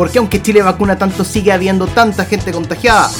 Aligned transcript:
por 0.00 0.10
qué 0.10 0.18
aunque 0.18 0.40
Chile 0.40 0.62
vacuna 0.62 0.96
tanto 0.96 1.24
sigue 1.24 1.52
habiendo 1.52 1.86
tanta 1.86 2.24
gente 2.24 2.52
contagiada, 2.52 3.10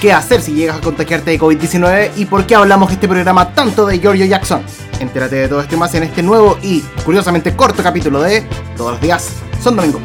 qué 0.00 0.10
hacer 0.10 0.40
si 0.40 0.54
llegas 0.54 0.78
a 0.78 0.80
contagiarte 0.80 1.32
de 1.32 1.38
COVID-19 1.38 2.12
y 2.16 2.24
por 2.24 2.46
qué 2.46 2.54
hablamos 2.54 2.90
este 2.90 3.06
programa 3.06 3.52
tanto 3.52 3.84
de 3.84 3.98
Giorgio 3.98 4.24
Jackson. 4.24 4.62
Entérate 5.00 5.36
de 5.36 5.48
todo 5.48 5.60
esto 5.60 5.74
y 5.74 5.78
más 5.78 5.94
en 5.96 6.04
este 6.04 6.22
nuevo 6.22 6.56
y 6.62 6.80
curiosamente 7.04 7.54
corto 7.54 7.82
capítulo 7.82 8.22
de 8.22 8.40
Todos 8.74 8.92
los 8.92 9.00
días 9.02 9.28
son 9.62 9.76
domingo. 9.76 10.00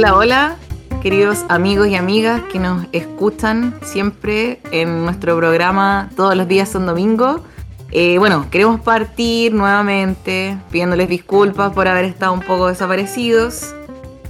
Hola, 0.00 0.16
hola, 0.16 0.56
queridos 1.02 1.44
amigos 1.50 1.88
y 1.88 1.94
amigas 1.94 2.40
que 2.50 2.58
nos 2.58 2.86
escuchan 2.92 3.78
siempre 3.82 4.58
en 4.70 5.04
nuestro 5.04 5.36
programa 5.36 6.08
Todos 6.16 6.34
los 6.34 6.48
días 6.48 6.70
son 6.70 6.86
domingo. 6.86 7.44
Eh, 7.92 8.16
bueno, 8.16 8.46
queremos 8.50 8.80
partir 8.80 9.52
nuevamente 9.52 10.56
pidiéndoles 10.70 11.06
disculpas 11.10 11.74
por 11.74 11.86
haber 11.86 12.06
estado 12.06 12.32
un 12.32 12.40
poco 12.40 12.68
desaparecidos. 12.68 13.74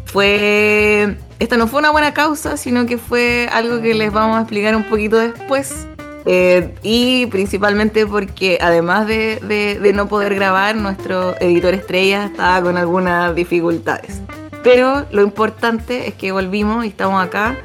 Fue. 0.06 1.16
Esta 1.38 1.56
no 1.56 1.68
fue 1.68 1.78
una 1.78 1.90
buena 1.90 2.12
causa, 2.14 2.56
sino 2.56 2.86
que 2.86 2.98
fue 2.98 3.48
algo 3.52 3.80
que 3.80 3.94
les 3.94 4.12
vamos 4.12 4.38
a 4.38 4.40
explicar 4.40 4.74
un 4.74 4.82
poquito 4.82 5.18
después. 5.18 5.86
Eh, 6.26 6.74
y 6.82 7.26
principalmente 7.26 8.08
porque 8.08 8.58
además 8.60 9.06
de, 9.06 9.38
de 9.80 9.92
no 9.92 10.08
poder 10.08 10.34
grabar, 10.34 10.74
nuestro 10.74 11.40
editor 11.40 11.74
estrella 11.74 12.24
estaba 12.24 12.60
con 12.60 12.76
algunas 12.76 13.36
dificultades. 13.36 14.20
Pero 14.62 15.06
lo 15.10 15.22
importante 15.22 16.08
es 16.08 16.14
que 16.14 16.32
volvimos 16.32 16.84
y 16.84 16.88
estamos 16.88 17.22
acá 17.22 17.56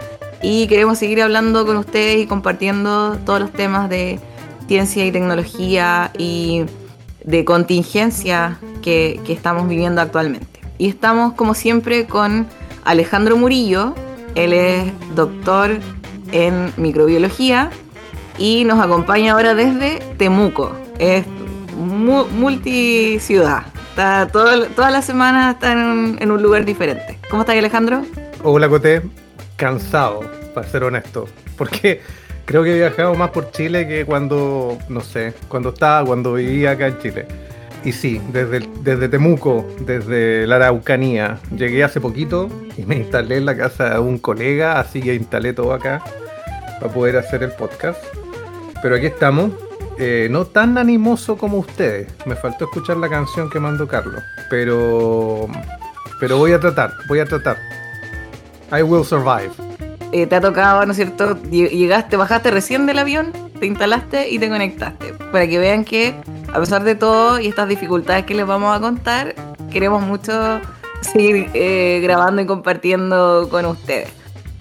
y 0.41 0.67
queremos 0.67 0.97
seguir 0.97 1.21
hablando 1.21 1.65
con 1.65 1.77
ustedes 1.77 2.19
y 2.19 2.27
compartiendo 2.27 3.17
todos 3.25 3.39
los 3.39 3.51
temas 3.51 3.89
de 3.89 4.19
ciencia 4.67 5.05
y 5.05 5.11
tecnología 5.11 6.11
y 6.17 6.65
de 7.23 7.43
contingencia 7.43 8.59
que, 8.81 9.19
estamos 9.27 9.67
viviendo 9.67 10.01
actualmente. 10.01 10.61
Y 10.77 10.87
estamos 10.87 11.33
como 11.33 11.53
siempre 11.53 12.05
con 12.05 12.47
Alejandro 12.83 13.37
Murillo, 13.37 13.95
él 14.35 14.53
es 14.53 14.91
doctor 15.15 15.79
en 16.31 16.71
microbiología 16.77 17.69
y 18.37 18.63
nos 18.65 18.79
acompaña 18.79 19.33
ahora 19.33 19.55
desde 19.55 19.99
Temuco, 20.17 20.71
es 20.99 21.25
multiciudad. 21.75 23.74
Está 23.95 24.27
todo, 24.27 24.65
toda 24.75 24.91
la 24.91 25.01
semana 25.01 25.51
está 25.51 25.71
en 25.71 25.77
un, 25.77 26.17
en 26.19 26.29
un 26.29 26.43
lugar 26.43 26.65
diferente. 26.65 27.17
¿Cómo 27.29 27.43
estás, 27.43 27.55
Alejandro? 27.55 28.03
Hola, 28.43 28.67
Coté. 28.67 29.01
Cansado, 29.55 30.19
para 30.53 30.67
ser 30.67 30.83
honesto. 30.83 31.29
Porque 31.57 32.01
creo 32.43 32.61
que 32.61 32.71
he 32.71 32.75
viajado 32.75 33.15
más 33.15 33.29
por 33.29 33.51
Chile 33.51 33.87
que 33.87 34.03
cuando, 34.03 34.77
no 34.89 34.99
sé, 34.99 35.33
cuando 35.47 35.69
estaba, 35.69 36.05
cuando 36.05 36.33
vivía 36.33 36.71
acá 36.71 36.87
en 36.87 36.99
Chile. 36.99 37.25
Y 37.85 37.93
sí, 37.93 38.19
desde, 38.33 38.67
desde 38.81 39.07
Temuco, 39.07 39.65
desde 39.79 40.45
la 40.45 40.57
Araucanía, 40.57 41.39
llegué 41.55 41.85
hace 41.85 42.01
poquito 42.01 42.49
y 42.77 42.83
me 42.83 42.97
instalé 42.97 43.37
en 43.37 43.45
la 43.45 43.55
casa 43.55 43.91
de 43.91 43.99
un 43.99 44.17
colega, 44.17 44.77
así 44.77 45.01
que 45.01 45.15
instalé 45.15 45.53
todo 45.53 45.71
acá 45.71 46.03
para 46.81 46.93
poder 46.93 47.15
hacer 47.15 47.43
el 47.43 47.51
podcast. 47.51 48.03
Pero 48.81 48.97
aquí 48.97 49.05
estamos, 49.05 49.51
eh, 49.97 50.27
no 50.29 50.45
tan 50.45 50.77
animoso 50.77 51.37
como 51.37 51.57
ustedes. 51.57 52.11
Me 52.25 52.35
faltó 52.35 52.65
escuchar 52.65 52.97
la 52.97 53.09
canción 53.09 53.49
que 53.49 53.59
mandó 53.59 53.87
Carlos, 53.87 54.21
pero 54.49 55.47
pero 56.19 56.37
voy 56.37 56.53
a 56.53 56.59
tratar, 56.59 56.93
voy 57.07 57.19
a 57.19 57.25
tratar. 57.25 57.57
I 58.71 58.81
will 58.81 59.05
survive. 59.05 59.51
Eh, 60.11 60.27
te 60.27 60.35
ha 60.35 60.41
tocado, 60.41 60.85
¿no 60.85 60.91
es 60.91 60.97
cierto? 60.97 61.37
Llegaste, 61.41 62.15
bajaste 62.15 62.51
recién 62.51 62.85
del 62.85 62.99
avión, 62.99 63.33
te 63.59 63.65
instalaste 63.65 64.29
y 64.29 64.39
te 64.39 64.49
conectaste. 64.49 65.13
Para 65.31 65.47
que 65.47 65.59
vean 65.59 65.83
que, 65.83 66.15
a 66.53 66.59
pesar 66.59 66.83
de 66.83 66.95
todo 66.95 67.39
y 67.39 67.47
estas 67.47 67.67
dificultades 67.67 68.25
que 68.25 68.33
les 68.33 68.47
vamos 68.47 68.75
a 68.75 68.79
contar, 68.79 69.35
queremos 69.71 70.01
mucho 70.03 70.61
seguir 71.01 71.49
eh, 71.53 71.99
grabando 72.01 72.41
y 72.41 72.45
compartiendo 72.45 73.47
con 73.49 73.65
ustedes. 73.65 74.09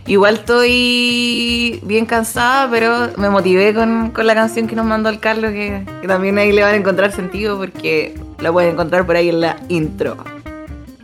Igual 0.06 0.34
estoy 0.34 1.80
bien 1.82 2.04
cansada, 2.04 2.68
pero 2.70 3.10
me 3.16 3.30
motivé 3.30 3.72
con, 3.72 4.12
la 4.14 4.34
canción 4.34 4.66
que 4.66 4.76
nos 4.76 4.84
mandó 4.84 5.08
el 5.08 5.18
Carlos, 5.18 5.52
que, 5.52 5.82
también 6.06 6.36
ahí 6.36 6.52
le 6.52 6.62
van 6.62 6.74
a 6.74 6.76
encontrar 6.76 7.10
sentido 7.10 7.56
porque 7.56 8.14
la 8.38 8.52
pueden 8.52 8.72
encontrar 8.72 9.06
por 9.06 9.16
ahí 9.16 9.30
en 9.30 9.40
la 9.40 9.56
intro. 9.68 10.16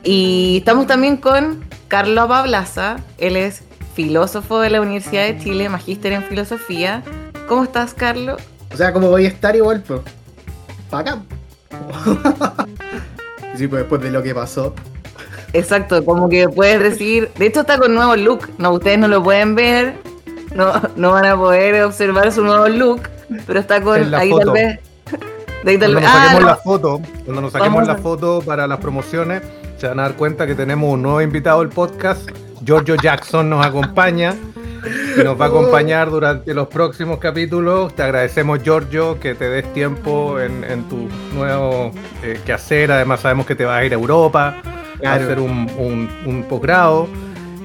Y 0.03 0.59
estamos 0.59 0.87
también 0.87 1.17
con 1.17 1.65
Carlos 1.89 2.29
Pablaza, 2.29 2.97
él 3.17 3.37
es 3.37 3.63
filósofo 3.95 4.61
de 4.61 4.69
la 4.69 4.83
Universidad 4.83 5.25
de 5.25 5.39
Chile, 5.39 5.69
magíster 5.71 6.13
en 6.13 6.23
filosofía. 6.25 7.03
¿Cómo 7.49 7.65
estás, 7.65 7.95
Carlos? 7.95 8.41
O 8.73 8.77
sea, 8.77 8.93
¿cómo 8.93 9.09
voy 9.09 9.25
a 9.25 9.29
estar 9.29 9.57
igual, 9.57 9.83
pues? 9.83 10.03
Para 10.91 11.13
acá. 11.13 11.23
sí, 13.57 13.67
pues 13.67 13.81
después 13.83 14.03
de 14.03 14.11
lo 14.11 14.23
que 14.23 14.35
pasó. 14.35 14.75
Exacto, 15.53 16.05
como 16.05 16.29
que 16.29 16.49
puedes 16.49 16.81
decir. 16.81 17.31
De 17.37 17.47
hecho, 17.47 17.61
está 17.61 17.79
con 17.79 17.95
nuevo 17.95 18.17
look. 18.17 18.49
No, 18.59 18.73
ustedes 18.73 18.99
no 18.99 19.09
lo 19.09 19.23
pueden 19.23 19.55
ver. 19.55 19.95
No, 20.55 20.73
no 20.97 21.13
van 21.13 21.27
a 21.27 21.37
poder 21.37 21.83
observar 21.83 22.33
su 22.33 22.45
nuevo 22.45 22.69
look. 22.69 23.03
Pero 23.47 23.61
está 23.61 23.81
con. 23.81 24.15
Ahí 24.15 24.31
tal 24.31 24.51
vez. 24.53 24.81
cuando 25.63 25.89
nos 26.01 26.05
ah, 26.05 26.23
saquemos 26.23 26.45
la 26.45 26.57
foto, 26.57 27.01
cuando 27.25 27.43
nos 27.43 27.53
saquemos 27.53 27.87
la 27.87 27.97
foto 27.97 28.43
para 28.45 28.67
las 28.67 28.79
promociones, 28.79 29.43
se 29.77 29.89
van 29.89 29.99
a 30.01 30.03
dar 30.03 30.15
cuenta 30.15 30.47
que 30.47 30.55
tenemos 30.55 30.93
un 30.93 31.03
nuevo 31.03 31.21
invitado 31.21 31.61
al 31.61 31.69
podcast. 31.69 32.29
Giorgio 32.63 32.97
Jackson 32.97 33.49
nos 33.49 33.65
acompaña 33.65 34.35
y 35.19 35.25
nos 35.25 35.41
va 35.41 35.47
a 35.47 35.49
acompañar 35.49 36.11
durante 36.11 36.55
los 36.55 36.69
próximos 36.69 37.19
capítulos. 37.19 37.95
Te 37.95 38.03
agradecemos, 38.03 38.63
Giorgio, 38.63 39.19
que 39.19 39.35
te 39.35 39.49
des 39.49 39.73
tiempo 39.73 40.39
en, 40.41 40.85
tu 40.89 41.09
nuevo 41.35 41.91
eh, 42.23 42.41
quehacer. 42.45 42.93
Además, 42.93 43.21
sabemos 43.21 43.47
que 43.47 43.55
te 43.55 43.65
vas 43.65 43.81
a 43.81 43.85
ir 43.85 43.93
a 43.93 43.97
Europa 43.97 44.63
hacer 45.05 45.39
un, 45.41 46.47
posgrado 46.49 47.09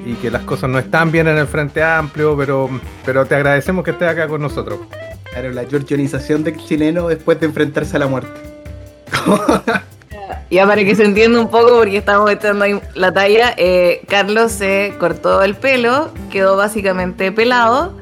y 0.05 0.13
que 0.15 0.29
las 0.29 0.43
cosas 0.43 0.69
no 0.69 0.77
están 0.77 1.11
bien 1.11 1.27
en 1.27 1.37
el 1.37 1.47
Frente 1.47 1.83
Amplio, 1.83 2.37
pero, 2.37 2.69
pero 3.03 3.25
te 3.25 3.35
agradecemos 3.35 3.83
que 3.83 3.91
estés 3.91 4.07
acá 4.07 4.27
con 4.27 4.41
nosotros. 4.41 4.79
Claro, 5.31 5.51
la 5.51 5.65
georgianización 5.65 6.43
del 6.43 6.57
chileno 6.57 7.07
después 7.07 7.39
de 7.39 7.47
enfrentarse 7.47 7.95
a 7.97 7.99
la 7.99 8.07
muerte. 8.07 8.29
ya 10.51 10.67
para 10.67 10.83
que 10.83 10.95
se 10.95 11.03
entienda 11.03 11.39
un 11.39 11.49
poco, 11.49 11.77
porque 11.77 11.97
estamos 11.97 12.29
echando 12.31 12.65
ahí 12.65 12.79
la 12.93 13.11
talla, 13.11 13.53
eh, 13.57 14.01
Carlos 14.07 14.51
se 14.51 14.93
cortó 14.99 15.43
el 15.43 15.55
pelo, 15.55 16.11
quedó 16.31 16.55
básicamente 16.55 17.31
pelado. 17.31 17.93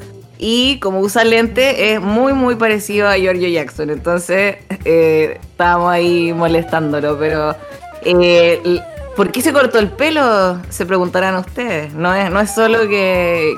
Y 0.46 0.78
como 0.80 1.00
usa 1.00 1.24
lente, 1.24 1.94
es 1.94 2.02
muy, 2.02 2.34
muy 2.34 2.56
parecido 2.56 3.08
a 3.08 3.16
Giorgio 3.16 3.48
Jackson. 3.48 3.90
Entonces, 3.90 4.58
eh, 4.84 5.40
estábamos 5.42 5.90
ahí 5.90 6.34
molestándolo. 6.34 7.18
Pero 7.18 7.56
eh, 8.04 8.82
¿Por 9.16 9.32
qué 9.32 9.42
se 9.42 9.54
cortó 9.54 9.78
el 9.78 9.90
pelo? 9.90 10.60
Se 10.70 10.88
preguntarán 10.88 11.36
ustedes. 11.36 11.94
No 11.94 12.14
es, 12.16 12.32
no 12.32 12.40
es 12.40 12.54
solo 12.54 12.88
que, 12.88 13.54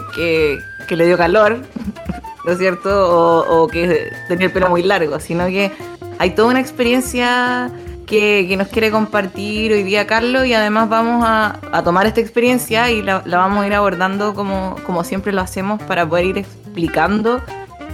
le 0.90 1.06
dio 1.06 1.18
calor, 1.18 1.60
¿no 2.46 2.52
es 2.52 2.58
cierto? 2.58 3.62
O, 3.62 3.68
que 3.68 4.12
tenía 4.28 4.48
el 4.48 4.52
pelo 4.52 4.70
muy 4.70 4.84
largo, 4.84 5.20
sino 5.22 5.48
que 5.48 5.72
hay 6.20 6.32
toda 6.32 6.50
una 6.50 6.60
experiencia 6.60 7.72
que, 8.06 8.54
nos 8.58 8.68
quiere 8.68 8.92
compartir 8.92 9.72
hoy 9.72 9.84
día 9.84 10.06
Carlos 10.06 10.46
y 10.46 10.54
además 10.54 10.90
vamos 10.90 11.24
a, 11.26 11.82
tomar 11.84 12.06
esta 12.06 12.20
experiencia 12.20 12.92
y 12.92 13.02
la, 13.02 13.20
vamos 13.26 13.64
a 13.64 13.68
ir 13.68 13.74
abordando 13.74 14.34
como, 14.34 14.76
como 14.86 15.06
siempre 15.06 15.32
lo 15.32 15.42
hacemos 15.42 15.82
para 15.84 16.08
poder 16.08 16.26
ir 16.26 16.38
explicando 16.40 17.42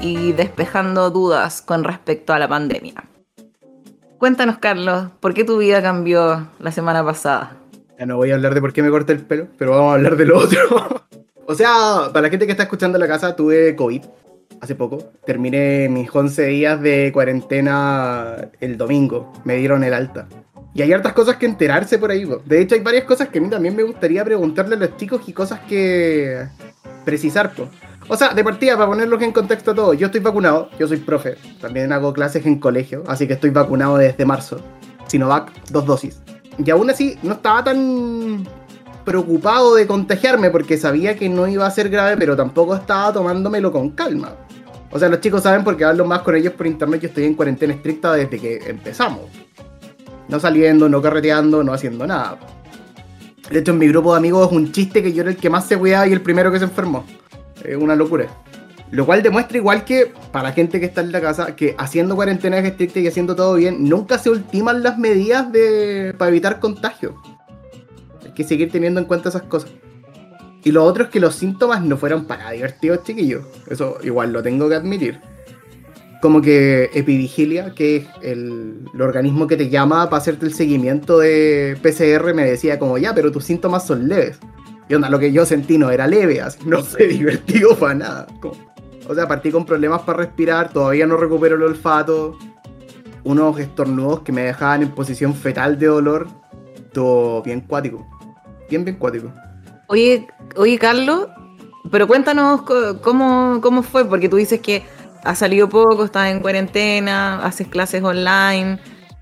y 0.02 0.32
despejando 0.32 1.12
dudas 1.12 1.62
con 1.62 1.84
respecto 1.84 2.34
a 2.34 2.40
la 2.40 2.48
pandemia. 2.48 3.11
Cuéntanos, 4.22 4.60
Carlos, 4.60 5.08
¿por 5.20 5.34
qué 5.34 5.44
tu 5.44 5.58
vida 5.58 5.82
cambió 5.82 6.48
la 6.60 6.72
semana 6.72 7.04
pasada? 7.04 7.58
Ya 7.98 8.06
no 8.06 8.18
voy 8.18 8.30
a 8.30 8.36
hablar 8.36 8.54
de 8.54 8.62
por 8.62 8.72
qué 8.72 8.84
me 8.84 8.92
corté 8.92 9.14
el 9.14 9.22
pelo, 9.22 9.48
pero 9.58 9.72
vamos 9.72 9.90
a 9.90 9.96
hablar 9.96 10.16
de 10.16 10.26
lo 10.28 10.38
otro. 10.38 10.60
o 11.48 11.56
sea, 11.56 12.12
para 12.14 12.22
la 12.22 12.30
gente 12.30 12.46
que 12.46 12.52
está 12.52 12.62
escuchando 12.62 13.00
en 13.00 13.00
la 13.00 13.08
casa, 13.08 13.36
tuve 13.36 13.76
COVID 13.76 14.04
hace 14.62 14.76
poco. 14.76 15.12
Terminé 15.26 15.90
mis 15.90 16.08
11 16.14 16.46
días 16.46 16.80
de 16.80 17.10
cuarentena 17.12 18.48
el 18.60 18.78
domingo. 18.78 19.34
Me 19.44 19.56
dieron 19.56 19.84
el 19.84 19.96
alta. 19.96 20.28
Y 20.76 20.84
hay 20.84 20.94
hartas 20.94 21.14
cosas 21.14 21.38
que 21.38 21.48
enterarse 21.48 21.98
por 21.98 22.12
ahí. 22.12 22.30
De 22.46 22.62
hecho, 22.62 22.76
hay 22.76 22.82
varias 22.82 23.06
cosas 23.06 23.30
que 23.30 23.40
a 23.40 23.42
mí 23.42 23.50
también 23.50 23.76
me 23.76 23.82
gustaría 23.82 24.24
preguntarle 24.24 24.76
a 24.76 24.78
los 24.78 24.98
chicos 24.98 25.24
y 25.26 25.34
cosas 25.34 25.62
que 25.62 26.46
precisar. 27.06 27.54
O 28.08 28.18
sea, 28.18 28.34
de 28.34 28.44
partida, 28.44 28.76
para 28.76 28.88
ponerlos 28.88 29.22
en 29.22 29.32
contexto 29.32 29.72
a 29.72 29.76
todos, 29.76 29.98
yo 29.98 30.08
estoy 30.08 30.22
vacunado, 30.22 30.70
yo 30.78 30.88
soy 30.88 30.98
profe, 30.98 31.38
también 31.62 31.94
hago 31.94 32.12
clases 32.14 32.46
en 32.46 32.60
colegio, 32.60 33.04
así 33.08 33.28
que 33.28 33.34
estoy 33.34 33.52
vacunado 33.52 33.98
desde 33.98 34.26
marzo. 34.26 34.60
Sinovac, 35.08 35.52
dos 35.70 35.86
dosis. 35.86 36.22
Y 36.58 36.70
aún 36.70 36.90
así, 36.90 37.18
no 37.24 37.34
estaba 37.34 37.64
tan 37.64 38.46
preocupado 39.06 39.76
de 39.76 39.88
contagiarme 39.88 40.50
porque 40.50 40.78
sabía 40.78 41.16
que 41.16 41.30
no 41.30 41.48
iba 41.48 41.66
a 41.66 41.72
ser 41.72 41.90
grave, 41.90 42.18
pero 42.18 42.36
tampoco 42.36 42.76
estaba 42.76 43.14
tomándomelo 43.14 43.72
con 43.72 43.92
calma. 43.92 44.36
O 44.92 45.00
sea, 45.00 45.10
los 45.10 45.22
chicos 45.22 45.44
saben 45.44 45.64
porque 45.64 45.86
hablo 45.86 46.06
más 46.06 46.22
con 46.22 46.36
ellos 46.36 46.54
por 46.54 46.68
internet. 46.68 47.02
Yo 47.02 47.08
estoy 47.08 47.26
en 47.26 47.36
cuarentena 47.36 47.74
estricta 47.74 48.14
desde 48.14 48.40
que 48.40 48.58
empezamos. 48.68 49.22
No 50.28 50.40
saliendo, 50.40 50.90
no 50.90 51.02
carreteando, 51.02 51.64
no 51.64 51.74
haciendo 51.74 52.06
nada. 52.06 52.38
De 53.50 53.60
hecho, 53.60 53.72
en 53.72 53.80
mi 53.80 53.88
grupo 53.88 54.12
de 54.12 54.18
amigos 54.18 54.48
es 54.48 54.54
un 54.54 54.72
chiste 54.72 55.02
que 55.02 55.14
yo 55.14 55.22
era 55.22 55.32
el 55.32 55.38
que 55.38 55.50
más 55.50 55.66
se 55.66 55.78
cuidaba 55.78 56.08
y 56.08 56.14
el 56.14 56.22
primero 56.22 56.52
que 56.52 56.60
se 56.60 56.66
enfermó. 56.66 57.06
Es 57.64 57.78
una 57.78 57.96
locura. 57.96 58.28
Lo 58.92 59.06
cual 59.06 59.24
demuestra 59.24 59.58
igual 59.58 59.86
que 59.86 60.12
para 60.34 60.52
gente 60.52 60.80
que 60.80 60.86
está 60.86 61.02
en 61.02 61.14
la 61.14 61.22
casa, 61.22 61.56
que 61.56 61.76
haciendo 61.78 62.16
cuarentena 62.16 62.60
estricta 62.60 63.00
y 63.00 63.08
haciendo 63.08 63.36
todo 63.36 63.56
bien, 63.56 63.88
nunca 63.88 64.18
se 64.18 64.30
ultiman 64.30 64.84
las 64.84 64.98
medidas 64.98 65.50
de, 65.52 66.14
para 66.18 66.30
evitar 66.30 66.60
contagio. 66.60 67.16
Hay 68.26 68.32
que 68.32 68.44
seguir 68.44 68.70
teniendo 68.70 69.00
en 69.00 69.06
cuenta 69.06 69.30
esas 69.30 69.44
cosas. 69.44 69.72
Y 70.64 70.72
lo 70.72 70.84
otro 70.84 71.06
es 71.06 71.10
que 71.10 71.20
los 71.20 71.36
síntomas 71.36 71.82
no 71.84 71.98
fueron 71.98 72.26
para 72.26 72.52
divertidos, 72.52 73.04
chiquillos. 73.04 73.46
Eso 73.70 73.98
igual 74.04 74.34
lo 74.34 74.44
tengo 74.44 74.68
que 74.68 74.76
admitir. 74.76 75.20
Como 76.22 76.42
que 76.42 76.92
Epivigilia, 76.94 77.74
que 77.74 77.96
es 77.96 78.08
el, 78.22 78.86
organismo 79.00 79.48
que 79.48 79.58
te 79.58 79.70
llama 79.70 80.08
para 80.10 80.22
hacerte 80.22 80.46
el 80.46 80.54
seguimiento 80.54 81.18
de 81.18 81.78
PCR, 81.82 82.36
me 82.36 82.46
decía 82.46 82.78
como, 82.78 82.98
ya, 82.98 83.16
pero 83.16 83.32
tus 83.32 83.46
síntomas 83.46 83.88
son 83.88 84.08
leves. 84.08 84.38
Y 84.90 84.96
onda, 84.96 85.10
lo 85.10 85.20
que 85.20 85.32
yo 85.32 85.46
sentí 85.46 85.78
no 85.78 85.90
era 85.90 86.08
leve, 86.08 86.42
así, 86.42 86.60
no 86.66 86.84
fue 86.84 87.08
divertido 87.08 87.76
para 87.76 87.96
nada. 87.96 88.28
o 89.08 89.16
sea, 89.16 89.28
partí 89.28 89.52
con 89.52 89.66
problemas 89.66 90.02
para 90.02 90.20
respirar, 90.20 90.72
todavía 90.72 91.08
no 91.08 91.18
recupero 91.18 91.56
el 91.56 91.64
olfato. 91.64 92.38
Unos 93.24 93.60
estornudos 93.60 94.22
que 94.22 94.32
me 94.32 94.42
dejaban 94.42 94.82
en 94.82 94.90
posición 94.90 95.36
fetal 95.36 95.78
de 95.78 95.88
dolor. 95.88 96.28
Todo 96.92 97.44
bien 97.44 97.62
cuático. 97.62 98.08
Bien, 98.70 98.84
bien 98.84 98.98
cuático. 98.98 99.32
Oye, 99.88 100.28
oye, 100.56 100.80
Carlos, 100.80 101.28
pero 101.92 102.08
cuéntanos 102.08 102.62
cómo, 103.02 103.60
cómo 103.62 103.84
fue, 103.84 104.06
porque 104.06 104.30
tú 104.30 104.38
dices 104.38 104.62
que 104.62 104.84
has 105.24 105.40
salido 105.40 105.70
poco, 105.70 106.06
estás 106.06 106.32
en 106.32 106.40
cuarentena, 106.40 107.44
haces 107.44 107.68
clases 107.68 108.04
online, 108.04 108.80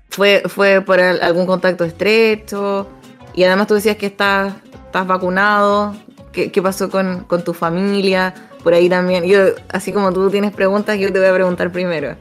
fue, 0.08 0.42
fue 0.46 0.80
por 0.80 1.00
algún 1.00 1.46
contacto 1.46 1.84
estrecho, 1.84 2.86
y 3.34 3.44
además 3.44 3.66
tú 3.66 3.74
decías 3.74 3.96
que 3.96 4.06
estás, 4.06 4.54
estás 4.90 5.06
vacunado, 5.06 5.94
¿Qué, 6.32 6.62
pasó 6.62 6.90
con, 6.90 7.26
tu 7.44 7.54
familia? 7.54 8.34
Por 8.62 8.74
ahí 8.74 8.88
también, 8.88 9.24
yo, 9.24 9.38
así 9.68 9.92
como 9.92 10.12
tú 10.12 10.30
tienes 10.30 10.52
preguntas, 10.52 10.98
yo 10.98 11.12
te 11.12 11.18
voy 11.18 11.28
a 11.28 11.34
preguntar 11.34 11.72
primero. 11.72 12.16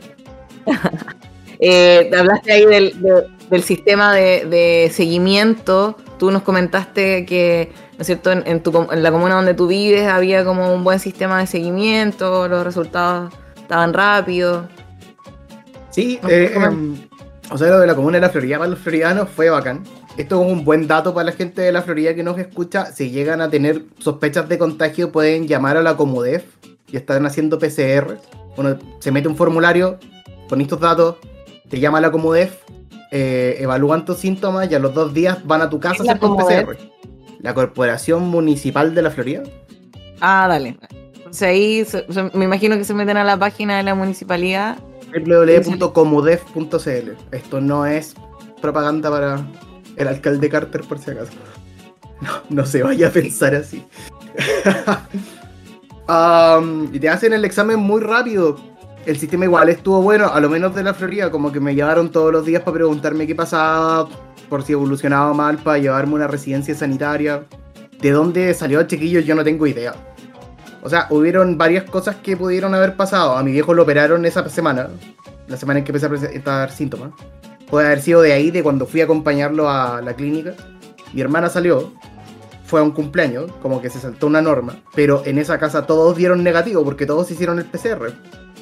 eh, 1.60 2.10
hablaste 2.18 2.52
ahí 2.52 2.66
del, 2.66 3.26
del 3.50 3.64
sistema 3.64 4.14
de, 4.14 4.46
de 4.46 4.92
seguimiento, 4.92 5.96
tú 6.18 6.32
nos 6.32 6.42
comentaste 6.42 7.26
que 7.26 7.72
¿no 8.00 8.02
es 8.02 8.08
cierto? 8.08 8.32
En, 8.32 8.64
tu, 8.64 8.88
en, 8.92 9.04
la 9.04 9.12
comuna 9.12 9.36
donde 9.36 9.54
tú 9.54 9.68
vives 9.68 10.08
había 10.08 10.46
como 10.46 10.74
un 10.74 10.86
buen 10.86 11.00
sistema 11.00 11.40
de 11.40 11.48
seguimiento, 11.48 12.48
los 12.48 12.64
resultados 12.64 13.34
estaban 13.58 13.94
rápidos. 13.94 14.68
Sí, 15.90 16.18
eh, 16.30 16.54
em, 16.56 16.96
o 17.52 17.58
sea, 17.58 17.68
lo 17.68 17.80
de 17.80 17.88
la 17.88 17.96
comuna 17.96 18.18
de 18.18 18.22
la 18.22 18.30
Florida 18.30 18.58
para 18.58 18.70
los 18.70 18.80
floridanos 18.80 19.28
fue 19.28 19.50
bacán. 19.50 19.84
Esto 20.20 20.44
es 20.44 20.52
un 20.52 20.66
buen 20.66 20.86
dato 20.86 21.14
para 21.14 21.28
la 21.28 21.32
gente 21.32 21.62
de 21.62 21.72
la 21.72 21.82
Florida 21.82 22.14
que 22.14 22.24
nos 22.24 22.38
escucha. 22.38 22.88
Si 22.88 23.10
llegan 23.10 23.40
a 23.40 23.50
tener 23.50 23.86
sospechas 24.00 24.50
de 24.50 24.58
contagio, 24.58 25.14
pueden 25.14 25.48
llamar 25.48 25.78
a 25.78 25.82
la 25.82 25.96
Comudef 25.96 26.44
y 26.88 26.98
están 26.98 27.26
haciendo 27.26 27.58
PCR. 27.58 28.18
Uno 28.58 28.78
se 29.00 29.14
mete 29.14 29.30
un 29.30 29.38
formulario, 29.38 29.98
con 30.50 30.60
estos 30.60 30.82
datos, 30.82 31.16
te 31.70 31.80
llama 31.80 32.00
a 32.00 32.02
la 32.02 32.12
Comudef, 32.12 32.54
eh, 33.12 33.56
evalúan 33.60 34.04
tus 34.04 34.18
síntomas 34.18 34.70
y 34.70 34.76
a 34.76 34.80
los 34.80 34.94
dos 34.94 35.14
días 35.14 35.38
van 35.48 35.62
a 35.62 35.70
tu 35.70 35.80
casa 35.80 36.04
a 36.04 36.12
hacer 36.12 36.20
PCR 36.20 36.78
la 37.40 37.54
Corporación 37.54 38.28
Municipal 38.28 38.94
de 38.94 39.02
la 39.02 39.12
Florida. 39.12 39.44
Ah, 40.20 40.48
dale. 40.50 40.78
Entonces 41.16 41.44
ahí 41.44 41.88
me 42.34 42.44
imagino 42.44 42.76
que 42.76 42.84
se 42.84 42.94
meten 42.94 43.16
a 43.16 43.24
la 43.24 43.40
página 43.40 43.78
de 43.78 43.84
la 43.84 43.96
municipalidad. 43.96 44.80
www.comudef.cl. 45.14 47.12
Esto 47.32 47.62
no 47.62 47.86
es 47.86 48.16
propaganda 48.62 49.10
para 49.10 49.48
el 50.00 50.08
alcalde 50.08 50.50
Carter, 50.50 50.82
por 50.82 50.98
si 50.98 51.12
acaso. 51.12 51.34
No, 52.22 52.32
no 52.50 52.66
se 52.66 52.82
vaya 52.82 53.10
a 53.10 53.12
pensar 53.12 53.54
así. 53.54 53.86
y 56.92 57.00
te 57.00 57.10
hacen 57.10 57.34
el 57.34 57.46
examen 57.46 57.80
muy 57.80 58.02
rápido. 58.02 58.58
El 59.06 59.18
sistema 59.18 59.46
igual 59.46 59.70
estuvo 59.70 60.02
bueno, 60.02 60.28
a 60.28 60.40
lo 60.40 60.50
menos 60.50 60.76
de 60.76 60.84
la 60.84 60.94
Florida, 60.94 61.32
como 61.32 61.52
que 61.52 61.60
me 61.60 61.76
llevaron 61.76 62.12
todos 62.12 62.32
los 62.32 62.46
días 62.46 62.64
para 62.64 62.76
preguntarme 62.76 63.28
qué 63.28 63.36
pasaba, 63.36 64.08
por 64.50 64.64
si 64.64 64.74
evolucionaba 64.74 65.34
mal 65.34 65.58
para 65.58 65.78
llevarme 65.78 66.16
una 66.16 66.28
residencia 66.28 66.76
sanitaria. 66.76 67.44
¿De 68.02 68.12
dónde 68.12 68.54
salió 68.54 68.80
el 68.80 68.88
chiquillo? 68.88 69.20
Yo 69.20 69.36
no 69.36 69.44
tengo 69.44 69.68
idea. 69.68 69.94
O 70.82 70.90
sea, 70.90 71.08
hubieron 71.10 71.58
varias 71.58 71.84
cosas 71.84 72.16
que 72.18 72.38
pudieron 72.38 72.74
haber 72.74 72.96
pasado. 72.96 73.38
A 73.38 73.44
mi 73.44 73.52
viejo 73.52 73.74
lo 73.74 73.84
operaron 73.84 74.26
esa 74.26 74.48
semana, 74.50 74.90
la 75.48 75.58
semana 75.58 75.80
en 75.80 75.86
que 75.86 75.92
empecé 75.92 76.06
a 76.06 76.10
presentar 76.10 76.72
síntomas. 76.72 77.12
Puede 77.70 77.88
haber 77.88 78.02
sido 78.02 78.22
de 78.22 78.34
ahí, 78.34 78.52
de 78.52 78.64
cuando 78.64 78.86
fui 78.86 79.02
a 79.02 79.04
acompañarlo 79.04 79.70
a 79.70 80.02
la 80.02 80.16
clínica. 80.16 80.56
Mi 81.14 81.22
hermana 81.22 81.50
salió, 81.50 81.94
fue 82.66 82.80
a 82.80 82.84
un 82.84 82.92
cumpleaños, 82.92 83.52
como 83.62 83.82
que 83.82 83.90
se 83.90 84.00
saltó 84.00 84.28
una 84.28 84.42
norma, 84.42 84.76
pero 84.96 85.24
en 85.26 85.38
esa 85.38 85.58
casa 85.60 85.86
todos 85.86 86.16
dieron 86.16 86.44
negativo 86.44 86.84
porque 86.84 87.06
todos 87.06 87.30
hicieron 87.32 87.60
el 87.60 87.66
PCR. 87.66 88.14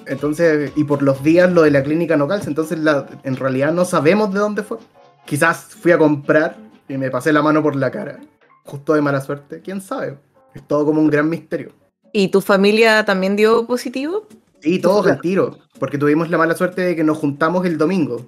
Entonces, 0.05 0.71
y 0.75 0.83
por 0.85 1.03
los 1.03 1.23
días 1.23 1.51
lo 1.51 1.63
de 1.63 1.71
la 1.71 1.83
clínica 1.83 2.15
no 2.15 2.27
calza, 2.27 2.49
entonces 2.49 2.79
en 3.23 3.35
realidad 3.35 3.73
no 3.73 3.85
sabemos 3.85 4.33
de 4.33 4.39
dónde 4.39 4.63
fue. 4.63 4.77
Quizás 5.25 5.75
fui 5.75 5.91
a 5.91 5.97
comprar 5.97 6.55
y 6.87 6.97
me 6.97 7.11
pasé 7.11 7.33
la 7.33 7.41
mano 7.41 7.61
por 7.61 7.75
la 7.75 7.91
cara. 7.91 8.19
Justo 8.63 8.93
de 8.93 9.01
mala 9.01 9.19
suerte, 9.19 9.61
quién 9.61 9.81
sabe. 9.81 10.17
Es 10.53 10.65
todo 10.65 10.85
como 10.85 11.01
un 11.01 11.09
gran 11.09 11.29
misterio. 11.29 11.73
¿Y 12.13 12.29
tu 12.29 12.39
familia 12.39 13.03
también 13.03 13.35
dio 13.35 13.67
positivo? 13.67 14.27
Sí, 14.61 14.79
todos 14.79 15.05
al 15.07 15.19
tiro, 15.21 15.59
porque 15.79 15.97
tuvimos 15.97 16.29
la 16.29 16.37
mala 16.37 16.55
suerte 16.55 16.81
de 16.81 16.95
que 16.95 17.03
nos 17.03 17.17
juntamos 17.17 17.65
el 17.65 17.77
domingo. 17.77 18.25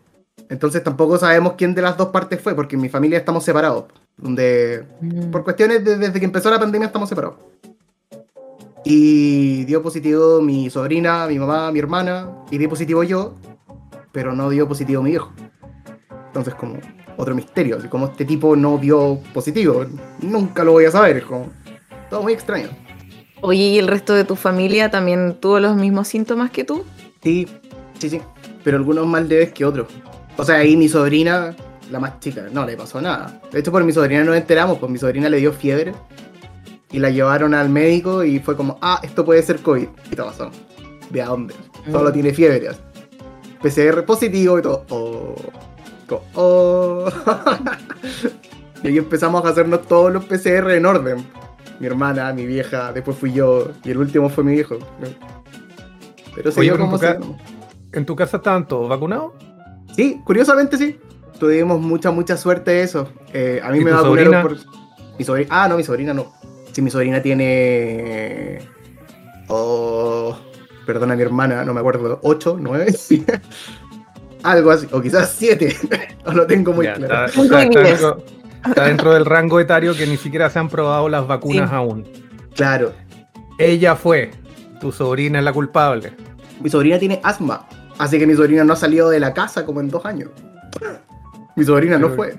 Entonces 0.50 0.84
tampoco 0.84 1.18
sabemos 1.18 1.54
quién 1.54 1.75
de 1.75 1.84
las 1.84 1.96
dos 1.96 2.07
partes 2.10 2.42
fue, 2.42 2.56
porque 2.56 2.75
en 2.75 2.81
mi 2.81 2.90
familia 2.90 3.19
estamos 3.19 3.44
separados. 3.44 3.86
Donde, 4.18 4.84
mm. 5.00 5.30
por 5.30 5.44
cuestiones 5.44 5.86
de, 5.86 5.98
desde 5.98 6.19
que 6.19 6.25
empezó 6.25 6.50
la 6.50 6.60
pandemia, 6.60 6.88
estamos 6.88 7.07
separados. 7.07 7.38
Y 8.84 9.66
dio 9.66 9.84
positivo 9.84 10.42
mi 10.42 10.69
sobrina, 10.69 11.28
mi 11.28 11.38
mamá, 11.38 11.72
mi 11.72 11.80
hermana, 11.80 12.30
y 12.50 12.57
dio 12.57 12.68
positivo 12.68 13.04
yo, 13.04 13.36
pero 14.12 14.34
no 14.34 14.50
dio 14.50 14.68
positivo 14.68 15.04
mi 15.04 15.12
hijo. 15.12 15.31
Entonces, 16.28 16.56
como 16.56 16.80
otro 17.18 17.36
misterio, 17.36 17.78
así 17.78 17.88
como 17.88 18.07
este 18.07 18.25
tipo 18.25 18.56
no 18.56 18.78
dio 18.78 19.19
positivo, 19.34 19.86
nunca 20.22 20.63
lo 20.63 20.72
voy 20.72 20.86
a 20.86 20.92
saber, 20.92 21.18
es 21.18 21.25
como 21.25 21.50
todo 22.10 22.24
muy 22.24 22.34
extraño. 22.34 22.69
Oye, 23.42 23.63
¿y 23.63 23.80
el 23.80 23.88
resto 23.88 24.13
de 24.13 24.24
tu 24.24 24.36
familia 24.36 24.90
también 24.90 25.38
tuvo 25.40 25.60
los 25.60 25.75
mismos 25.75 26.07
síntomas 26.07 26.50
que 26.50 26.63
tú? 26.63 26.84
Sí, 27.22 27.47
sí, 28.00 28.09
sí, 28.09 28.21
pero 28.64 28.78
algunos 28.78 29.06
más 29.06 29.28
leves 29.28 29.54
que 29.54 29.66
otros. 29.66 29.88
O 30.40 30.46
sea, 30.46 30.56
ahí 30.56 30.78
mi 30.78 30.88
sobrina, 30.88 31.54
la 31.92 32.00
más 32.00 32.22
chica, 32.22 32.46
no 32.50 32.66
le 32.66 32.78
pasó 32.78 33.02
nada. 33.02 33.42
De 33.52 33.60
hecho, 33.60 33.74
por 33.74 33.84
mi 33.84 33.92
sobrina 33.92 34.24
nos 34.24 34.38
enteramos, 34.38 34.78
pues 34.78 34.90
mi 34.90 34.98
sobrina 34.98 35.28
le 35.28 35.36
dio 35.36 35.52
fiebre 35.52 35.94
y 36.92 37.00
la 37.00 37.10
llevaron 37.10 37.54
al 37.54 37.68
médico 37.68 38.24
y 38.24 38.40
fue 38.40 38.56
como, 38.56 38.78
ah, 38.81 39.02
esto 39.04 39.26
puede 39.26 39.44
ser 39.44 39.60
COVID. 39.60 39.88
Y 40.10 40.16
todo 40.16 40.28
pasó. 40.28 40.50
¿De 41.10 41.22
a 41.22 41.26
dónde? 41.26 41.54
Solo 41.92 42.10
mm. 42.10 42.14
tiene 42.14 42.34
fiebre. 42.34 42.69
PCR 43.62 44.06
positivo 44.06 44.58
y 44.60 44.62
todo. 44.62 44.86
Oh. 44.90 45.36
Oh. 46.36 47.10
y 48.84 48.88
ahí 48.88 48.98
empezamos 48.98 49.44
a 49.44 49.50
hacernos 49.50 49.86
todos 49.88 50.14
los 50.14 50.24
PCR 50.24 50.72
en 50.72 50.86
orden. 50.86 51.18
Mi 51.81 51.88
hermana, 51.88 52.31
mi 52.31 52.46
vieja, 52.46 52.94
después 52.94 53.18
fui 53.18 53.34
yo 53.34 53.72
y 53.84 53.92
el 53.92 53.98
último 53.98 54.30
fue 54.30 54.46
mi 54.46 54.54
hijo. 54.54 54.78
Pero 56.34 56.50
sí, 56.50 56.69
como 56.69 56.96
en, 57.04 57.19
tu 57.19 57.36
¿En 57.92 58.06
tu 58.06 58.16
casa 58.16 58.38
estaban 58.38 58.66
todos 58.68 58.88
vacunados? 58.88 59.34
Sí, 59.96 60.22
curiosamente 60.24 60.78
sí. 60.78 61.00
Tuvimos 61.40 61.80
mucha, 61.80 62.12
mucha 62.12 62.36
suerte 62.36 62.72
de 62.72 62.84
eso. 62.84 63.10
Eh, 63.34 63.62
a 63.64 63.72
mí 63.72 63.80
me 63.80 63.92
vacunaron 63.92 64.42
por. 64.42 64.58
Mi 65.18 65.26
sobrina. 65.26 65.48
Ah, 65.50 65.68
no, 65.68 65.78
mi 65.78 65.84
sobrina 65.84 66.14
no. 66.14 66.34
Si 66.72 66.81
mi 66.81 66.90
sobrina 66.90 67.22
tiene. 67.22 68.60
Oh, 69.48 70.38
perdona 70.86 71.16
mi 71.16 71.22
hermana, 71.22 71.64
no 71.66 71.74
me 71.74 71.80
acuerdo. 71.80 72.22
¿8? 72.22 72.60
¿9? 72.60 73.42
Algo 74.44 74.72
así, 74.72 74.88
o 74.92 75.02
quizás 75.02 75.34
siete. 75.38 75.76
no 76.26 76.34
lo 76.34 76.48
tengo 76.48 76.74
muy 76.74 76.88
claro. 76.88 77.26
Está, 77.26 78.86
dentro, 78.86 79.14
del 79.14 79.26
rango 79.26 79.60
etario 79.60 79.96
que 79.96 80.06
ni 80.06 80.18
siquiera 80.18 80.50
se 80.50 80.60
han 80.60 80.68
probado 80.69 81.08
las 81.08 81.26
vacunas 81.26 81.72
aún. 81.72 82.06
Claro. 82.56 82.92
Ella 83.58 83.96
fue. 83.96 84.31
Tu 84.81 84.92
sobrina 84.92 85.40
es 85.40 85.46
la 85.46 85.54
culpable. 85.54 86.14
Mi 86.60 86.69
sobrina 86.69 87.00
tiene 87.00 87.19
asma. 87.24 87.68
Así 88.00 88.18
que 88.18 88.26
mi 88.26 88.34
sobrina 88.34 88.64
no 88.64 88.74
ha 88.74 88.78
salido 88.78 89.10
de 89.10 89.20
la 89.20 89.34
casa 89.34 89.66
como 89.66 89.82
en 89.82 89.90
dos 89.90 90.06
años. 90.06 90.30
Mi 91.58 91.66
sobrina 91.66 92.00
no 92.00 92.10
fue. 92.10 92.34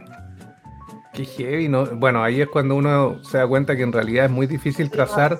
Qué 1.12 1.26
heavy, 1.26 1.68
¿no? 1.68 1.84
Bueno, 1.84 2.24
ahí 2.24 2.40
es 2.40 2.48
cuando 2.48 2.74
uno 2.76 3.22
se 3.22 3.36
da 3.36 3.46
cuenta 3.46 3.76
que 3.76 3.82
en 3.82 3.92
realidad 3.92 4.24
es 4.24 4.30
muy 4.30 4.46
difícil 4.46 4.90
trazar 4.90 5.38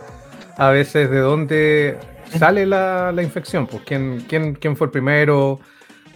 a 0.59 0.69
veces 0.69 1.11
de 1.11 1.21
dónde 1.21 1.99
sale 2.39 2.67
la, 2.67 3.15
infección. 3.23 3.67
Pues 3.67 3.83
quién, 3.87 4.27
quién, 4.29 4.55
quién 4.57 4.77
fue 4.77 4.89
el 4.89 4.91
primero, 4.91 5.59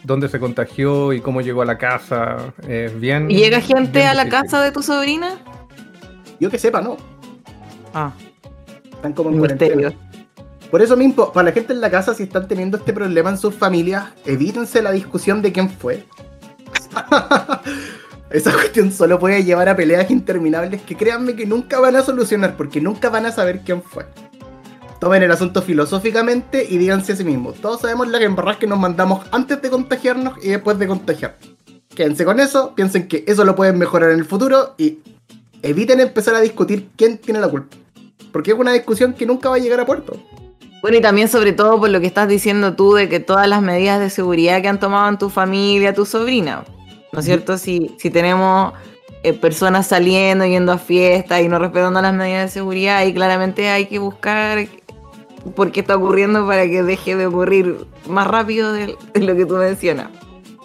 dónde 0.03 0.29
se 0.29 0.39
contagió 0.39 1.15
y 1.15 1.23
cómo 1.23 1.41
llegó 1.41 1.63
a 1.63 1.65
la 1.65 1.79
casa. 1.79 2.53
Bien. 2.99 3.31
¿Y 3.31 3.37
llega 3.37 3.63
gente 3.63 4.05
a 4.05 4.13
la 4.13 4.29
casa 4.29 4.63
de 4.63 4.71
tu 4.71 4.83
sobrina? 4.83 5.39
Yo 6.41 6.51
que 6.51 6.59
sepa, 6.59 6.83
no. 6.83 6.99
Ah. 7.95 8.13
Están 8.93 9.15
como 9.15 9.31
en 9.31 9.39
cuarentena. 9.39 9.93
Por 10.75 10.83
eso 10.83 10.97
mismo, 10.97 11.33
para 11.33 11.51
la 11.51 11.53
gente 11.53 11.73
en 11.73 11.81
la 11.81 11.89
casa, 11.89 12.15
si 12.15 12.25
están 12.25 12.49
teniendo 12.49 12.77
este 12.79 12.93
problema 12.93 13.31
en 13.31 13.39
sus 13.39 13.55
familias, 13.55 14.07
evítense 14.25 14.83
la 14.83 14.91
discusión 14.91 15.41
de 15.41 15.53
quién 15.53 15.71
fue. 15.71 16.05
Esa 18.31 18.53
cuestión 18.53 18.91
solo 18.91 19.21
puede 19.21 19.45
llevar 19.45 19.69
a 19.69 19.77
peleas 19.77 20.11
interminables 20.11 20.83
que 20.83 20.97
créanme 20.97 21.37
que 21.37 21.47
nunca 21.47 21.79
van 21.79 21.95
a 21.95 22.03
solucionar 22.03 22.57
porque 22.57 22.81
nunca 22.81 23.09
van 23.09 23.25
a 23.25 23.31
saber 23.31 23.61
quién 23.65 23.85
fue. 23.85 24.05
Tomen 24.99 25.23
el 25.23 25.31
asunto 25.31 25.63
filosóficamente 25.63 26.67
y 26.69 26.77
díganse 26.77 27.13
a 27.13 27.17
sí 27.19 27.23
mismos. 27.23 27.55
Todos 27.61 27.83
sabemos 27.83 28.09
la 28.09 28.21
embarras 28.21 28.57
que 28.57 28.67
nos 28.67 28.81
mandamos 28.81 29.25
antes 29.31 29.63
de 29.63 29.71
contagiarnos 29.71 30.45
y 30.45 30.49
después 30.49 30.77
de 30.77 30.89
contagiar. 30.89 31.37
Quédense 31.95 32.25
con 32.25 32.41
eso, 32.41 32.75
piensen 32.75 33.07
que 33.07 33.23
eso 33.29 33.45
lo 33.45 33.55
pueden 33.55 33.79
mejorar 33.79 34.11
en 34.11 34.19
el 34.19 34.25
futuro 34.25 34.75
y 34.77 34.99
eviten 35.63 36.01
empezar 36.01 36.35
a 36.35 36.41
discutir 36.41 36.89
quién 36.97 37.19
tiene 37.19 37.39
la 37.39 37.47
culpa. 37.47 37.77
Porque 38.33 38.51
es 38.51 38.59
una 38.59 38.73
discusión 38.73 39.15
que 39.15 39.25
nunca 39.25 39.49
va 39.49 39.55
a 39.55 39.61
llegar 39.61 39.79
a 39.79 39.87
puerto. 39.87 40.21
Bueno, 40.85 40.99
y 40.99 41.01
también 41.01 41.29
sobre 41.29 41.55
todo 41.55 41.81
por 41.81 41.89
lo 41.89 41.99
que 41.99 42.07
estás 42.07 42.29
diciendo 42.29 42.75
tú 42.75 42.93
de 42.93 43.09
que 43.09 43.19
todas 43.19 43.49
las 43.49 43.63
medidas 43.63 43.99
de 44.01 44.11
seguridad 44.11 44.61
que 44.61 44.69
han 44.69 44.79
tomado 44.79 45.09
en 45.09 45.17
tu 45.17 45.31
familia, 45.31 45.95
tu 45.95 46.05
sobrina, 46.05 46.63
¿no 47.11 47.21
es 47.21 47.25
cierto? 47.25 47.57
Si, 47.57 47.97
si 47.99 48.11
tenemos 48.11 48.75
eh, 49.23 49.33
personas 49.33 49.87
saliendo, 49.87 50.45
yendo 50.45 50.73
a 50.73 50.77
fiestas 50.77 51.41
y 51.41 51.49
no 51.49 51.59
respetando 51.59 52.03
las 52.03 52.13
medidas 52.13 52.51
de 52.51 52.61
seguridad, 52.61 52.99
ahí 52.99 53.15
claramente 53.15 53.71
hay 53.71 53.87
que 53.87 53.99
buscar 53.99 54.67
por 55.57 55.73
qué 55.73 55.81
está 55.81 55.97
ocurriendo 55.97 56.47
para 56.47 56.67
que 56.67 56.83
deje 56.83 57.17
de 57.17 57.29
ocurrir 57.29 57.87
más 58.07 58.27
rápido 58.27 58.75
de, 58.75 58.95
lo 59.15 59.37
que 59.37 59.47
tú 59.47 59.55
mencionas. 59.55 60.09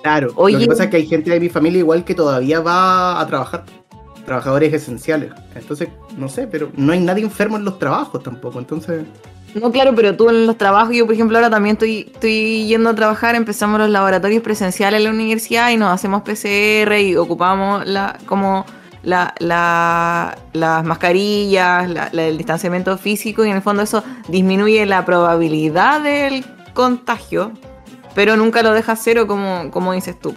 Claro, 0.03 0.33
Oye, 0.35 0.55
lo 0.55 0.59
que 0.59 0.67
pasa 0.67 0.83
es 0.83 0.89
que 0.89 0.97
hay 0.97 1.07
gente 1.07 1.31
de 1.31 1.39
mi 1.39 1.47
familia 1.47 1.79
igual 1.79 2.03
que 2.03 2.13
todavía 2.13 2.59
va 2.59 3.21
a 3.21 3.25
trabajar, 3.25 3.63
trabajadores 4.25 4.73
esenciales. 4.73 5.31
Entonces, 5.55 5.87
no 6.17 6.27
sé, 6.27 6.45
pero 6.45 6.73
no 6.75 6.91
hay 6.91 6.99
nadie 6.99 7.23
enfermo 7.23 7.55
en 7.55 7.63
los 7.63 7.79
trabajos 7.79 8.21
tampoco, 8.21 8.59
entonces... 8.59 9.05
No, 9.55 9.71
claro, 9.71 9.93
pero 9.95 10.15
tú 10.15 10.29
en 10.29 10.45
los 10.45 10.57
trabajos, 10.57 10.95
yo 10.95 11.05
por 11.05 11.15
ejemplo 11.15 11.37
ahora 11.37 11.49
también 11.49 11.73
estoy, 11.73 12.09
estoy 12.13 12.67
yendo 12.67 12.91
a 12.91 12.95
trabajar, 12.95 13.35
empezamos 13.35 13.79
los 13.79 13.89
laboratorios 13.89 14.43
presenciales 14.43 14.99
en 14.99 15.05
la 15.05 15.09
universidad 15.09 15.71
y 15.71 15.77
nos 15.77 15.91
hacemos 15.91 16.21
PCR 16.21 16.99
y 16.99 17.15
ocupamos 17.15 17.85
la, 17.87 18.17
como 18.25 18.65
la, 19.03 19.33
las 20.53 20.83
mascarillas, 20.83 21.89
el 22.13 22.37
distanciamiento 22.37 22.97
físico 22.97 23.43
y 23.43 23.49
en 23.49 23.55
el 23.55 23.61
fondo 23.61 23.81
eso 23.81 24.03
disminuye 24.27 24.85
la 24.85 25.03
probabilidad 25.05 26.01
del 26.01 26.45
contagio, 26.73 27.51
pero 28.13 28.37
nunca 28.37 28.61
lo 28.61 28.71
deja 28.73 28.95
cero 28.95 29.25
como, 29.27 29.71
como 29.71 29.93
dices 29.93 30.19
tú. 30.19 30.35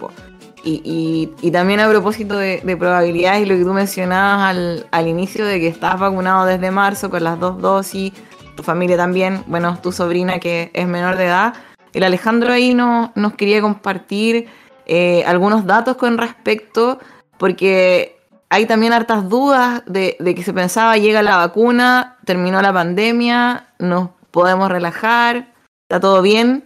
Y, 0.65 1.29
y, 1.41 1.51
también 1.51 1.81
a 1.81 1.89
propósito 1.89 2.37
de, 2.37 2.61
probabilidades 2.79 3.41
y 3.41 3.45
lo 3.45 3.57
que 3.57 3.65
tú 3.65 3.73
mencionabas 3.73 4.49
al, 4.49 4.87
al 4.91 5.07
inicio 5.09 5.45
de 5.45 5.59
que 5.59 5.67
estás 5.67 5.99
vacunado 5.99 6.45
desde 6.45 6.71
marzo 6.71 7.09
con 7.09 7.21
las 7.21 7.37
dos 7.37 7.59
dosis, 7.59 8.13
tu 8.55 8.63
familia 8.63 8.97
también, 8.97 9.43
bueno, 9.47 9.79
tu 9.81 9.91
sobrina 9.91 10.39
que 10.39 10.71
es 10.73 10.87
menor 10.87 11.17
de 11.17 11.25
edad. 11.25 11.53
El 11.93 12.03
Alejandro 12.03 12.51
ahí 12.51 12.73
no, 12.73 13.11
nos 13.15 13.33
quería 13.33 13.61
compartir 13.61 14.47
eh, 14.85 15.23
algunos 15.25 15.65
datos 15.65 15.97
con 15.97 16.17
respecto, 16.17 16.99
porque 17.37 18.17
hay 18.49 18.65
también 18.65 18.93
hartas 18.93 19.29
dudas 19.29 19.83
de, 19.85 20.15
que 20.19 20.43
se 20.43 20.53
pensaba 20.53 20.97
llega 20.97 21.23
la 21.23 21.37
vacuna, 21.37 22.17
terminó 22.25 22.61
la 22.61 22.73
pandemia, 22.73 23.67
nos 23.79 24.09
podemos 24.31 24.69
relajar, 24.69 25.53
está 25.89 25.99
todo 25.99 26.21
bien, 26.21 26.63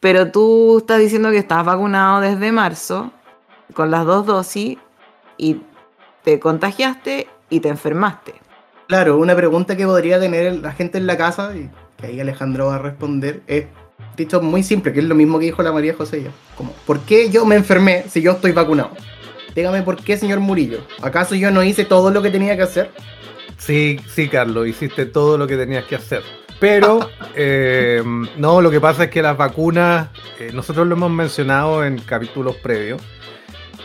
pero 0.00 0.30
tú 0.30 0.78
estás 0.78 0.98
diciendo 0.98 1.30
que 1.30 1.38
estás 1.38 1.64
vacunado 1.64 2.20
desde 2.20 2.52
marzo 2.52 3.12
con 3.74 3.90
las 3.90 4.06
dos 4.06 4.24
dosis 4.24 4.78
y 5.36 5.60
te 6.22 6.40
contagiaste 6.40 7.28
y 7.50 7.60
te 7.60 7.68
enfermaste. 7.68 8.45
Claro, 8.86 9.18
una 9.18 9.34
pregunta 9.34 9.76
que 9.76 9.84
podría 9.84 10.20
tener 10.20 10.60
la 10.60 10.72
gente 10.72 10.98
en 10.98 11.06
la 11.06 11.16
casa, 11.16 11.52
y 11.56 11.68
que 12.00 12.06
ahí 12.06 12.20
Alejandro 12.20 12.66
va 12.66 12.76
a 12.76 12.78
responder, 12.78 13.42
es 13.48 13.66
dicho 14.16 14.40
muy 14.40 14.62
simple, 14.62 14.92
que 14.92 15.00
es 15.00 15.06
lo 15.06 15.16
mismo 15.16 15.40
que 15.40 15.46
dijo 15.46 15.62
la 15.62 15.72
María 15.72 15.94
José. 15.94 16.26
Como, 16.56 16.72
¿por 16.86 17.00
qué 17.00 17.28
yo 17.28 17.44
me 17.44 17.56
enfermé 17.56 18.04
si 18.08 18.22
yo 18.22 18.32
estoy 18.32 18.52
vacunado? 18.52 18.90
Dígame 19.56 19.82
por 19.82 19.96
qué, 19.96 20.16
señor 20.16 20.38
Murillo. 20.38 20.80
¿Acaso 21.02 21.34
yo 21.34 21.50
no 21.50 21.64
hice 21.64 21.84
todo 21.84 22.10
lo 22.10 22.22
que 22.22 22.30
tenía 22.30 22.56
que 22.56 22.62
hacer? 22.62 22.90
Sí, 23.58 23.98
sí, 24.08 24.28
Carlos, 24.28 24.68
hiciste 24.68 25.06
todo 25.06 25.36
lo 25.36 25.46
que 25.46 25.56
tenías 25.56 25.84
que 25.84 25.96
hacer. 25.96 26.22
Pero 26.60 27.10
eh, 27.34 28.02
no, 28.36 28.60
lo 28.60 28.70
que 28.70 28.80
pasa 28.80 29.04
es 29.04 29.10
que 29.10 29.20
las 29.20 29.36
vacunas, 29.36 30.10
eh, 30.38 30.50
nosotros 30.54 30.86
lo 30.86 30.94
hemos 30.94 31.10
mencionado 31.10 31.84
en 31.84 31.98
capítulos 31.98 32.54
previos, 32.56 33.02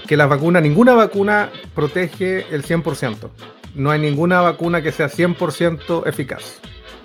que 0.06 0.16
las 0.16 0.30
vacunas, 0.30 0.62
ninguna 0.62 0.94
vacuna 0.94 1.50
protege 1.74 2.46
el 2.54 2.64
100% 2.64 3.30
no 3.76 3.92
hay 3.92 4.00
ninguna 4.00 4.42
vacuna 4.42 4.82
que 4.82 4.92
sea 4.92 5.08
100% 5.08 6.08
eficaz. 6.08 6.60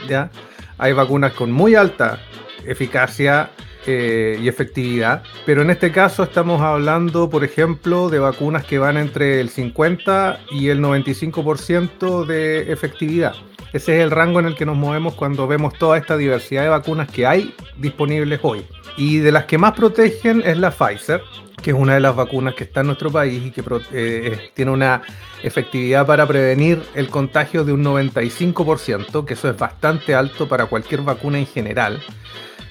¿ya? 0.09 0.31
Hay 0.79 0.93
vacunas 0.93 1.33
con 1.33 1.51
muy 1.53 1.75
alta 1.75 2.21
eficacia 2.65 3.51
eh, 3.87 4.39
y 4.41 4.49
efectividad, 4.49 5.23
pero 5.45 5.63
en 5.63 5.71
este 5.71 5.93
caso 5.93 6.25
estamos 6.25 6.61
hablando, 6.61 7.31
por 7.31 7.45
ejemplo, 7.45 8.09
de 8.09 8.19
vacunas 8.19 8.65
que 8.65 8.79
van 8.79 8.97
entre 8.97 9.41
el 9.41 9.49
50 9.49 10.41
y 10.51 10.69
el 10.69 10.81
95% 10.81 12.27
de 12.27 12.73
efectividad. 12.73 13.35
Ese 13.73 13.97
es 13.97 14.03
el 14.03 14.11
rango 14.11 14.41
en 14.41 14.47
el 14.47 14.57
que 14.57 14.67
nos 14.67 14.77
movemos 14.77 15.15
cuando 15.15 15.47
vemos 15.47 15.75
toda 15.75 15.99
esta 15.99 16.17
diversidad 16.17 16.63
de 16.63 16.69
vacunas 16.69 17.11
que 17.11 17.27
hay 17.27 17.55
disponibles 17.77 18.41
hoy. 18.43 18.65
Y 18.97 19.19
de 19.19 19.31
las 19.31 19.45
que 19.45 19.59
más 19.59 19.73
protegen 19.73 20.43
es 20.45 20.57
la 20.57 20.71
Pfizer, 20.71 21.21
que 21.67 21.73
es 21.73 21.77
una 21.77 21.95
de 21.95 22.01
las 22.01 22.15
vacunas 22.15 22.55
que 22.55 22.63
está 22.63 22.83
en 22.83 22.87
nuestro 22.87 23.11
país 23.11 23.45
y 23.45 23.51
que 23.51 23.61
eh, 23.91 24.51
tiene 24.55 24.71
una 24.71 25.03
efectividad 25.43 26.07
para 26.07 26.25
prevenir 26.25 26.81
el 26.95 27.09
contagio 27.09 27.65
de 27.65 27.73
un 27.73 27.83
95%, 27.85 29.25
que 29.25 29.35
eso 29.35 29.51
es 29.51 29.59
bastante 29.59 30.15
alto 30.15 30.47
para 30.47 30.67
cualquier 30.67 31.01
vacuna 31.01 31.41
en 31.41 31.47
general. 31.49 32.01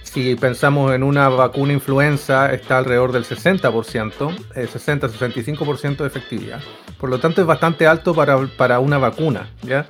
Si 0.01 0.35
pensamos 0.35 0.93
en 0.93 1.03
una 1.03 1.27
vacuna 1.27 1.73
influenza, 1.73 2.53
está 2.53 2.77
alrededor 2.77 3.11
del 3.11 3.25
60%, 3.25 3.59
60-65% 4.53 5.97
de 5.97 6.07
efectividad. 6.07 6.61
Por 6.97 7.09
lo 7.09 7.19
tanto, 7.19 7.41
es 7.41 7.47
bastante 7.47 7.87
alto 7.87 8.15
para, 8.15 8.79
una 8.79 8.97
vacuna. 8.97 9.49
¿ya? 9.61 9.87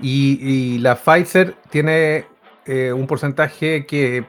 Y, 0.00 0.78
la 0.78 0.96
Pfizer 0.96 1.54
tiene 1.70 2.26
eh, 2.66 2.92
un 2.92 3.06
porcentaje 3.06 3.86
que 3.86 4.24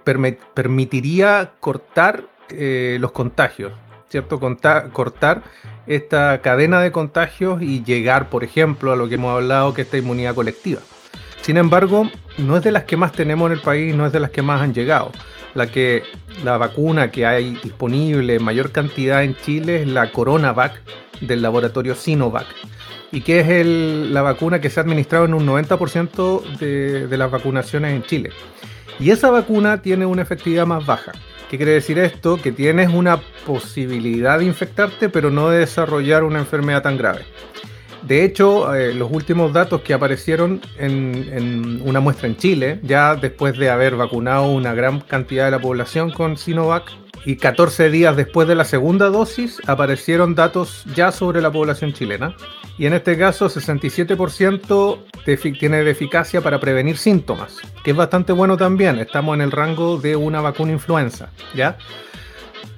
permitiría 0.54 1.54
cortar 1.60 2.26
eh, 2.52 2.98
los 3.00 3.14
contagios. 3.14 3.74
¿Cierto? 4.12 4.40
cortar 4.40 5.44
esta 5.88 6.42
cadena 6.42 6.82
de 6.82 6.92
contagios 6.92 7.62
y 7.62 7.84
llegar, 7.84 8.30
por 8.30 8.44
ejemplo, 8.44 8.92
a 8.92 8.96
lo 8.98 9.08
que 9.08 9.16
hemos 9.16 9.34
hablado, 9.34 9.74
que 9.74 9.82
es 9.82 9.88
esta 9.88 9.98
inmunidad 9.98 10.36
colectiva. 10.36 10.82
Sin 11.42 11.58
embargo, 11.58 12.10
no 12.38 12.58
es 12.58 12.64
de 12.64 12.72
las 12.72 12.84
que 12.84 12.98
más 12.98 13.14
tenemos 13.14 13.48
en 13.48 13.58
el 13.58 13.62
país, 13.62 13.96
no 13.96 14.06
es 14.06 14.12
de 14.12 14.20
las 14.20 14.30
que 14.30 14.42
más 14.42 14.62
han 14.62 14.74
llegado. 14.74 15.12
La, 15.56 15.68
que, 15.68 16.04
la 16.44 16.58
vacuna 16.58 17.10
que 17.10 17.26
hay 17.26 17.58
disponible 17.64 18.36
en 18.36 18.44
mayor 18.44 18.72
cantidad 18.72 19.24
en 19.24 19.36
Chile 19.36 19.82
es 19.82 19.88
la 19.88 20.12
CoronaVac 20.12 20.82
del 21.22 21.42
laboratorio 21.42 21.96
Sinovac 21.96 22.48
y 23.12 23.22
que 23.22 23.40
es 23.40 23.66
la 23.66 24.22
vacuna 24.22 24.62
que 24.62 24.70
se 24.70 24.80
ha 24.80 24.84
administrado 24.84 25.26
en 25.26 25.34
un 25.34 25.46
90% 25.46 26.58
de, 26.58 27.08
de 27.08 27.18
las 27.18 27.30
vacunaciones 27.30 27.94
en 27.94 28.04
Chile. 28.04 28.30
Y 29.00 29.10
esa 29.10 29.30
vacuna 29.30 29.82
tiene 29.82 30.06
una 30.06 30.22
efectividad 30.22 30.66
más 30.66 30.86
baja. 30.86 31.12
¿Qué 31.52 31.58
quiere 31.58 31.74
decir 31.74 32.00
esto? 32.00 32.42
Que 32.42 32.54
tienes 32.54 32.94
una 32.94 33.20
posibilidad 33.46 34.40
de 34.40 34.46
infectarte, 34.46 35.10
pero 35.10 35.32
no 35.32 35.50
de 35.50 35.60
desarrollar 35.60 36.24
una 36.24 36.40
enfermedad 36.40 36.82
tan 36.82 36.96
grave. 36.96 37.26
De 38.04 38.24
hecho, 38.24 38.74
eh, 38.74 38.94
los 38.94 39.12
últimos 39.12 39.52
datos 39.52 39.82
que 39.82 39.94
aparecieron 39.94 40.62
en, 40.78 41.82
una 41.84 42.00
muestra 42.00 42.30
en 42.30 42.38
Chile, 42.38 42.80
ya 42.84 43.16
después 43.16 43.58
de 43.58 43.70
haber 43.70 43.98
vacunado 43.98 44.50
una 44.50 44.74
gran 44.74 45.02
cantidad 45.02 45.44
de 45.44 45.52
la 45.52 45.60
población 45.60 46.12
con 46.12 46.38
Sinovac, 46.38 46.90
y 47.26 47.36
14 47.36 47.90
días 47.90 48.16
después 48.16 48.48
de 48.48 48.56
la 48.56 48.66
segunda 48.66 49.10
dosis, 49.10 49.62
aparecieron 49.68 50.36
datos 50.36 50.84
ya 50.96 51.12
sobre 51.12 51.42
la 51.42 51.52
población 51.52 51.94
chilena. 51.94 52.36
Y 52.78 52.86
en 52.88 52.94
este 52.94 53.18
caso, 53.18 53.48
67% 53.48 55.00
tiene 55.60 55.84
de 55.84 55.92
eficacia 55.92 56.42
para 56.42 56.60
prevenir 56.60 56.98
síntomas, 56.98 57.58
que 57.84 57.92
es 57.92 57.98
bastante 57.98 58.34
bueno 58.34 58.58
también. 58.58 58.98
Estamos 59.00 59.36
en 59.36 59.42
el 59.42 59.52
rango 59.52 59.98
de 59.98 60.16
una 60.16 60.42
vacuna 60.42 60.72
influenza, 60.72 61.30
¿ya? 61.54 61.78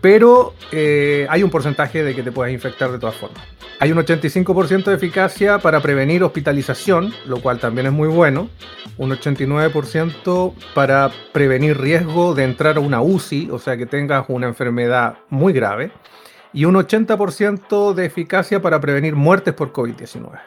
Pero 0.03 0.53
eh, 0.73 1.25
hay 1.29 1.43
un 1.43 1.49
porcentaje 1.49 2.03
de 2.03 2.13
que 2.13 2.23
te 2.23 2.33
puedes 2.33 2.53
infectar 2.53 2.91
de 2.91 2.99
todas 2.99 3.15
formas. 3.15 3.41
Hay 3.79 3.89
un 3.89 3.97
85% 3.99 4.83
de 4.83 4.95
eficacia 4.95 5.59
para 5.59 5.79
prevenir 5.79 6.25
hospitalización, 6.25 7.13
lo 7.25 7.39
cual 7.39 7.59
también 7.59 7.87
es 7.87 7.93
muy 7.93 8.09
bueno. 8.09 8.49
Un 8.97 9.11
89% 9.11 10.53
para 10.73 11.09
prevenir 11.31 11.79
riesgo 11.79 12.35
de 12.35 12.43
entrar 12.43 12.75
a 12.75 12.81
una 12.81 13.01
UCI, 13.01 13.49
o 13.49 13.59
sea 13.59 13.77
que 13.77 13.85
tengas 13.85 14.25
una 14.27 14.45
enfermedad 14.47 15.19
muy 15.29 15.53
grave. 15.53 15.93
Y 16.51 16.65
un 16.65 16.75
80% 16.75 17.93
de 17.93 18.05
eficacia 18.05 18.61
para 18.61 18.81
prevenir 18.81 19.15
muertes 19.15 19.53
por 19.53 19.71
COVID-19. 19.71 20.37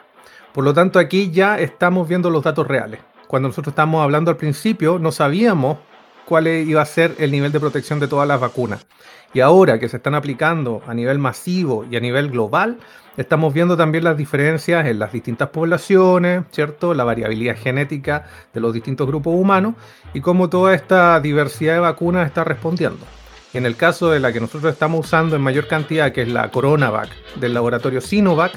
Por 0.53 0.63
lo 0.63 0.71
tanto, 0.75 0.99
aquí 0.99 1.31
ya 1.31 1.57
estamos 1.57 2.07
viendo 2.07 2.29
los 2.29 2.43
datos 2.43 2.67
reales. 2.67 2.99
Cuando 3.25 3.47
nosotros 3.47 3.71
estábamos 3.71 4.03
hablando 4.03 4.29
al 4.29 4.37
principio, 4.37 4.99
no 4.99 5.11
sabíamos 5.11 5.79
cuál 6.27 6.47
iba 6.47 6.81
a 6.81 6.85
ser 6.85 7.15
el 7.19 7.31
nivel 7.31 7.53
de 7.53 7.59
protección 7.59 8.01
de 8.01 8.09
todas 8.09 8.27
las 8.27 8.41
vacunas. 8.41 8.85
Y 9.33 9.39
ahora 9.39 9.79
que 9.79 9.87
se 9.87 9.95
están 9.95 10.13
aplicando 10.13 10.81
a 10.85 10.93
nivel 10.93 11.19
masivo 11.19 11.85
y 11.89 11.95
a 11.95 12.01
nivel 12.01 12.29
global, 12.29 12.79
estamos 13.15 13.53
viendo 13.53 13.77
también 13.77 14.03
las 14.03 14.17
diferencias 14.17 14.85
en 14.87 14.99
las 14.99 15.13
distintas 15.13 15.49
poblaciones, 15.49 16.43
¿cierto? 16.51 16.93
La 16.93 17.05
variabilidad 17.05 17.55
genética 17.55 18.25
de 18.53 18.59
los 18.59 18.73
distintos 18.73 19.07
grupos 19.07 19.35
humanos 19.35 19.75
y 20.13 20.19
cómo 20.19 20.49
toda 20.49 20.75
esta 20.75 21.17
diversidad 21.21 21.75
de 21.75 21.79
vacunas 21.79 22.27
está 22.27 22.43
respondiendo. 22.43 23.05
En 23.53 23.65
el 23.65 23.77
caso 23.77 24.09
de 24.09 24.19
la 24.19 24.33
que 24.33 24.41
nosotros 24.41 24.73
estamos 24.73 25.05
usando 25.05 25.37
en 25.37 25.41
mayor 25.41 25.67
cantidad, 25.67 26.11
que 26.11 26.23
es 26.23 26.27
la 26.27 26.51
CoronaVac 26.51 27.09
del 27.35 27.53
laboratorio 27.53 28.01
Sinovac, 28.01 28.51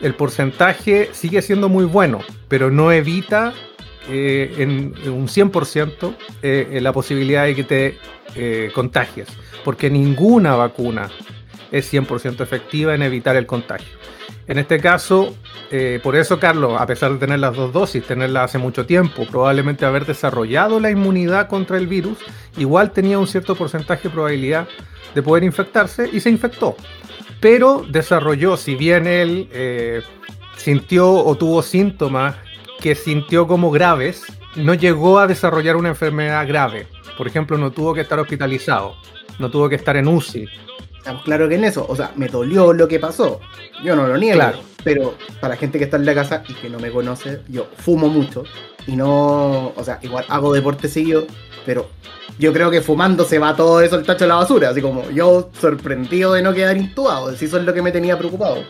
el 0.00 0.14
porcentaje 0.14 1.10
sigue 1.12 1.42
siendo 1.42 1.68
muy 1.68 1.84
bueno, 1.84 2.20
pero 2.46 2.70
no 2.70 2.92
evita 2.92 3.54
eh, 4.08 4.54
en, 4.58 4.94
un 5.10 5.28
100% 5.28 6.14
eh, 6.42 6.80
la 6.82 6.92
posibilidad 6.92 7.44
de 7.44 7.54
que 7.54 7.64
te 7.64 7.98
eh, 8.34 8.70
contagies, 8.74 9.28
porque 9.64 9.90
ninguna 9.90 10.56
vacuna 10.56 11.08
es 11.70 11.92
100% 11.92 12.40
efectiva 12.40 12.94
en 12.94 13.02
evitar 13.02 13.36
el 13.36 13.46
contagio. 13.46 13.98
En 14.48 14.58
este 14.58 14.80
caso, 14.80 15.36
por 16.02 16.16
eso 16.16 16.38
Carlos, 16.38 16.78
a 16.78 16.84
pesar 16.84 17.12
de 17.12 17.18
tener 17.18 17.38
las 17.38 17.54
dos 17.54 17.72
dosis, 17.72 18.04
tenerla 18.04 18.44
hace 18.44 18.58
mucho 18.58 18.84
tiempo, 18.84 19.24
probablemente 19.24 19.86
haber 19.86 20.04
desarrollado 20.04 20.80
la 20.80 20.90
inmunidad 20.90 21.48
contra 21.48 21.78
el 21.78 21.86
virus, 21.86 22.18
igual 22.58 22.90
tenía 22.90 23.18
un 23.18 23.28
cierto 23.28 23.54
porcentaje 23.54 24.08
de 24.08 24.10
probabilidad 24.10 24.66
de 25.14 25.22
poder 25.22 25.44
infectarse 25.44 26.10
y 26.12 26.20
se 26.20 26.28
infectó. 26.28 26.76
Pero 27.40 27.86
desarrolló, 27.88 28.56
si 28.56 28.74
bien 28.74 29.06
él 29.06 30.04
sintió 30.56 31.10
o 31.12 31.36
tuvo 31.36 31.62
síntomas 31.62 32.34
que 32.82 32.96
sintió 32.96 33.46
como 33.46 33.70
graves, 33.70 34.24
no 34.56 34.74
llegó 34.74 35.20
a 35.20 35.28
desarrollar 35.28 35.76
una 35.76 35.90
enfermedad 35.90 36.46
grave. 36.48 36.88
Por 37.16 37.28
ejemplo, 37.28 37.56
no 37.56 37.70
tuvo 37.70 37.94
que 37.94 38.00
estar 38.00 38.18
hospitalizado, 38.18 38.96
no 39.38 39.50
tuvo 39.50 39.68
que 39.68 39.76
estar 39.76 39.96
en 39.96 40.08
UCI. 40.08 40.48
Estamos 40.98 41.22
claro 41.22 41.48
que 41.48 41.54
en 41.54 41.64
eso, 41.64 41.86
o 41.88 41.94
sea, 41.94 42.12
me 42.16 42.26
dolió 42.26 42.72
lo 42.72 42.88
que 42.88 42.98
pasó. 42.98 43.40
Yo 43.84 43.94
no 43.94 44.06
lo 44.06 44.16
niego, 44.16 44.34
claro. 44.34 44.58
pero 44.82 45.14
para 45.40 45.56
gente 45.56 45.78
que 45.78 45.84
está 45.84 45.96
en 45.96 46.06
la 46.06 46.14
casa 46.14 46.42
y 46.48 46.54
que 46.54 46.68
no 46.68 46.80
me 46.80 46.90
conoce, 46.90 47.40
yo 47.48 47.68
fumo 47.76 48.08
mucho 48.08 48.44
y 48.86 48.96
no, 48.96 49.68
o 49.68 49.84
sea, 49.84 50.00
igual 50.02 50.24
hago 50.28 50.52
deporte 50.52 50.88
seguido, 50.88 51.26
pero 51.64 51.88
yo 52.38 52.52
creo 52.52 52.70
que 52.70 52.80
fumando 52.80 53.24
se 53.24 53.38
va 53.38 53.54
todo 53.54 53.80
eso 53.80 53.96
el 53.96 54.04
tacho 54.04 54.24
de 54.24 54.28
la 54.28 54.36
basura, 54.36 54.70
así 54.70 54.80
como 54.80 55.08
yo 55.10 55.50
sorprendido 55.60 56.32
de 56.32 56.42
no 56.42 56.52
quedar 56.52 56.76
intubado, 56.76 57.30
eso 57.30 57.44
es 57.58 57.64
lo 57.64 57.72
que 57.72 57.82
me 57.82 57.92
tenía 57.92 58.18
preocupado. 58.18 58.64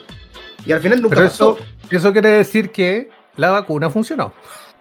Y 0.67 0.73
al 0.73 0.81
final 0.81 1.01
nunca 1.01 1.17
pero 1.17 1.29
Eso, 1.29 1.59
eso 1.91 2.13
quiere 2.13 2.29
decir 2.29 2.71
que 2.71 3.11
la 3.37 3.51
vacuna 3.51 3.91
funcionó. 3.91 4.33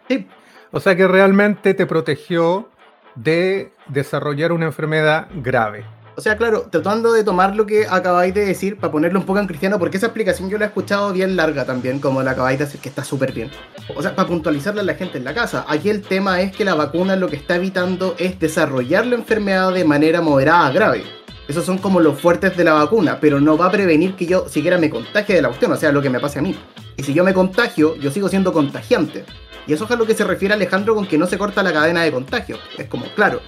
Sí. 0.07 0.27
O 0.71 0.79
sea 0.79 0.95
que 0.95 1.07
realmente 1.07 1.73
te 1.73 1.85
protegió 1.85 2.69
de 3.15 3.73
desarrollar 3.87 4.51
una 4.51 4.65
enfermedad 4.65 5.27
grave. 5.35 5.85
O 6.15 6.21
sea, 6.21 6.35
claro, 6.35 6.67
tratando 6.69 7.13
de 7.13 7.23
tomar 7.23 7.55
lo 7.55 7.65
que 7.65 7.87
acabáis 7.89 8.33
de 8.33 8.45
decir 8.45 8.77
para 8.77 8.91
ponerlo 8.91 9.19
un 9.19 9.25
poco 9.25 9.39
en 9.39 9.47
cristiano, 9.47 9.79
porque 9.79 9.97
esa 9.97 10.07
explicación 10.07 10.49
yo 10.49 10.57
la 10.57 10.65
he 10.65 10.67
escuchado 10.67 11.11
bien 11.13 11.35
larga 11.35 11.65
también, 11.65 11.99
como 11.99 12.21
la 12.21 12.31
acabáis 12.31 12.59
de 12.59 12.65
decir, 12.65 12.81
que 12.81 12.89
está 12.89 13.03
súper 13.03 13.31
bien. 13.31 13.49
O 13.95 14.01
sea, 14.01 14.13
para 14.13 14.27
puntualizarle 14.27 14.81
a 14.81 14.83
la 14.83 14.95
gente 14.95 15.17
en 15.17 15.23
la 15.23 15.33
casa, 15.33 15.65
aquí 15.67 15.89
el 15.89 16.01
tema 16.01 16.41
es 16.41 16.55
que 16.55 16.65
la 16.65 16.75
vacuna 16.75 17.15
lo 17.15 17.29
que 17.29 17.37
está 17.37 17.55
evitando 17.55 18.15
es 18.19 18.39
desarrollar 18.39 19.05
la 19.05 19.15
enfermedad 19.15 19.73
de 19.73 19.85
manera 19.85 20.21
moderada 20.21 20.67
a 20.67 20.71
grave. 20.71 21.03
Esos 21.47 21.65
son 21.65 21.77
como 21.77 21.99
los 21.99 22.19
fuertes 22.19 22.55
de 22.55 22.65
la 22.65 22.73
vacuna, 22.73 23.19
pero 23.19 23.39
no 23.39 23.57
va 23.57 23.67
a 23.67 23.71
prevenir 23.71 24.15
que 24.15 24.25
yo 24.25 24.47
siquiera 24.47 24.77
me 24.77 24.89
contagie 24.89 25.35
de 25.35 25.41
la 25.41 25.47
cuestión, 25.47 25.71
o 25.71 25.75
sea, 25.77 25.91
lo 25.91 26.01
que 26.01 26.09
me 26.09 26.19
pase 26.19 26.39
a 26.39 26.41
mí. 26.41 26.55
Y 26.97 27.03
si 27.03 27.13
yo 27.13 27.23
me 27.23 27.33
contagio, 27.33 27.95
yo 27.95 28.11
sigo 28.11 28.29
siendo 28.29 28.53
contagiante. 28.53 29.25
Y 29.67 29.73
eso 29.73 29.85
es 29.85 29.91
a 29.91 29.95
lo 29.95 30.05
que 30.05 30.15
se 30.15 30.23
refiere 30.23 30.53
Alejandro 30.53 30.95
con 30.95 31.05
que 31.05 31.17
no 31.17 31.27
se 31.27 31.37
corta 31.37 31.63
la 31.63 31.71
cadena 31.71 32.03
de 32.03 32.11
contagio. 32.11 32.57
Es 32.77 32.87
como, 32.87 33.05
claro, 33.13 33.41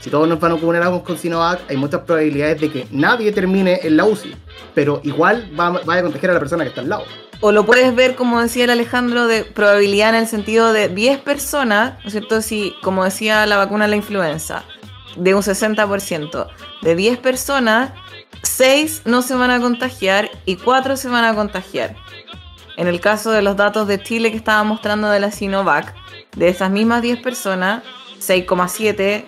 si 0.00 0.10
todos 0.10 0.28
nos 0.28 0.38
van 0.38 0.52
a 0.52 0.54
vacunarnos 0.54 1.02
con 1.02 1.18
Sinovac, 1.18 1.68
hay 1.68 1.76
muchas 1.76 2.02
probabilidades 2.02 2.60
de 2.60 2.70
que 2.70 2.86
nadie 2.92 3.32
termine 3.32 3.80
en 3.82 3.96
la 3.96 4.04
UCI, 4.04 4.36
pero 4.74 5.00
igual 5.02 5.50
va, 5.58 5.68
a 5.68 6.02
contagiar 6.02 6.30
a 6.30 6.34
la 6.34 6.40
persona 6.40 6.64
que 6.64 6.68
está 6.68 6.80
al 6.82 6.88
lado. 6.88 7.04
O 7.40 7.52
lo 7.52 7.66
puedes 7.66 7.94
ver, 7.94 8.14
como 8.14 8.40
decía 8.40 8.64
el 8.64 8.70
Alejandro, 8.70 9.26
de 9.26 9.44
probabilidad 9.44 10.10
en 10.10 10.14
el 10.14 10.26
sentido 10.26 10.72
de 10.72 10.88
10 10.88 11.18
personas, 11.20 11.94
¿no 12.00 12.06
es 12.06 12.12
cierto? 12.12 12.40
Si, 12.40 12.74
como 12.82 13.04
decía 13.04 13.44
la 13.46 13.56
vacuna 13.56 13.84
de 13.84 13.90
la 13.90 13.96
influenza, 13.96 14.64
de 15.16 15.34
un 15.34 15.42
60%, 15.42 16.46
de 16.82 16.96
10 16.96 17.18
personas, 17.18 17.90
6 18.42 19.02
no 19.04 19.22
se 19.22 19.34
van 19.34 19.50
a 19.50 19.60
contagiar 19.60 20.30
y 20.44 20.56
4 20.56 20.96
se 20.96 21.08
van 21.08 21.24
a 21.24 21.34
contagiar. 21.34 21.96
En 22.76 22.88
el 22.88 23.00
caso 23.00 23.30
de 23.30 23.42
los 23.42 23.56
datos 23.56 23.88
de 23.88 24.02
Chile 24.02 24.30
que 24.30 24.36
estaba 24.36 24.62
mostrando 24.62 25.08
de 25.08 25.20
la 25.20 25.30
Sinovac, 25.30 25.94
de 26.36 26.48
esas 26.48 26.70
mismas 26.70 27.02
10 27.02 27.20
personas, 27.22 27.82
6,7, 28.20 29.24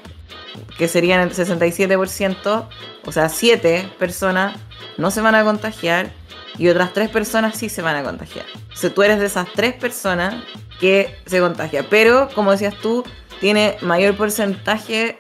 que 0.77 0.89
serían 0.89 1.21
el 1.21 1.31
67%, 1.35 2.69
o 3.05 3.13
sea, 3.13 3.29
7 3.29 3.93
personas 3.99 4.57
no 4.99 5.11
se 5.11 5.21
van 5.21 5.35
a 5.35 5.45
contagiar 5.45 6.11
y 6.59 6.69
otras 6.69 6.93
3 6.93 7.09
personas 7.09 7.57
sí 7.57 7.69
se 7.69 7.81
van 7.81 7.97
a 7.97 8.03
contagiar. 8.03 8.45
O 8.85 8.91
tú 8.91 9.03
eres 9.03 9.19
de 9.19 9.27
esas 9.27 9.47
3 9.55 9.75
personas 9.75 10.35
que 10.79 11.17
se 11.27 11.41
contagia. 11.41 11.87
Pero, 11.89 12.29
como 12.35 12.51
decías 12.53 12.75
tú, 12.83 13.05
tiene 13.41 13.77
mayor 13.81 14.17
porcentaje 14.17 15.19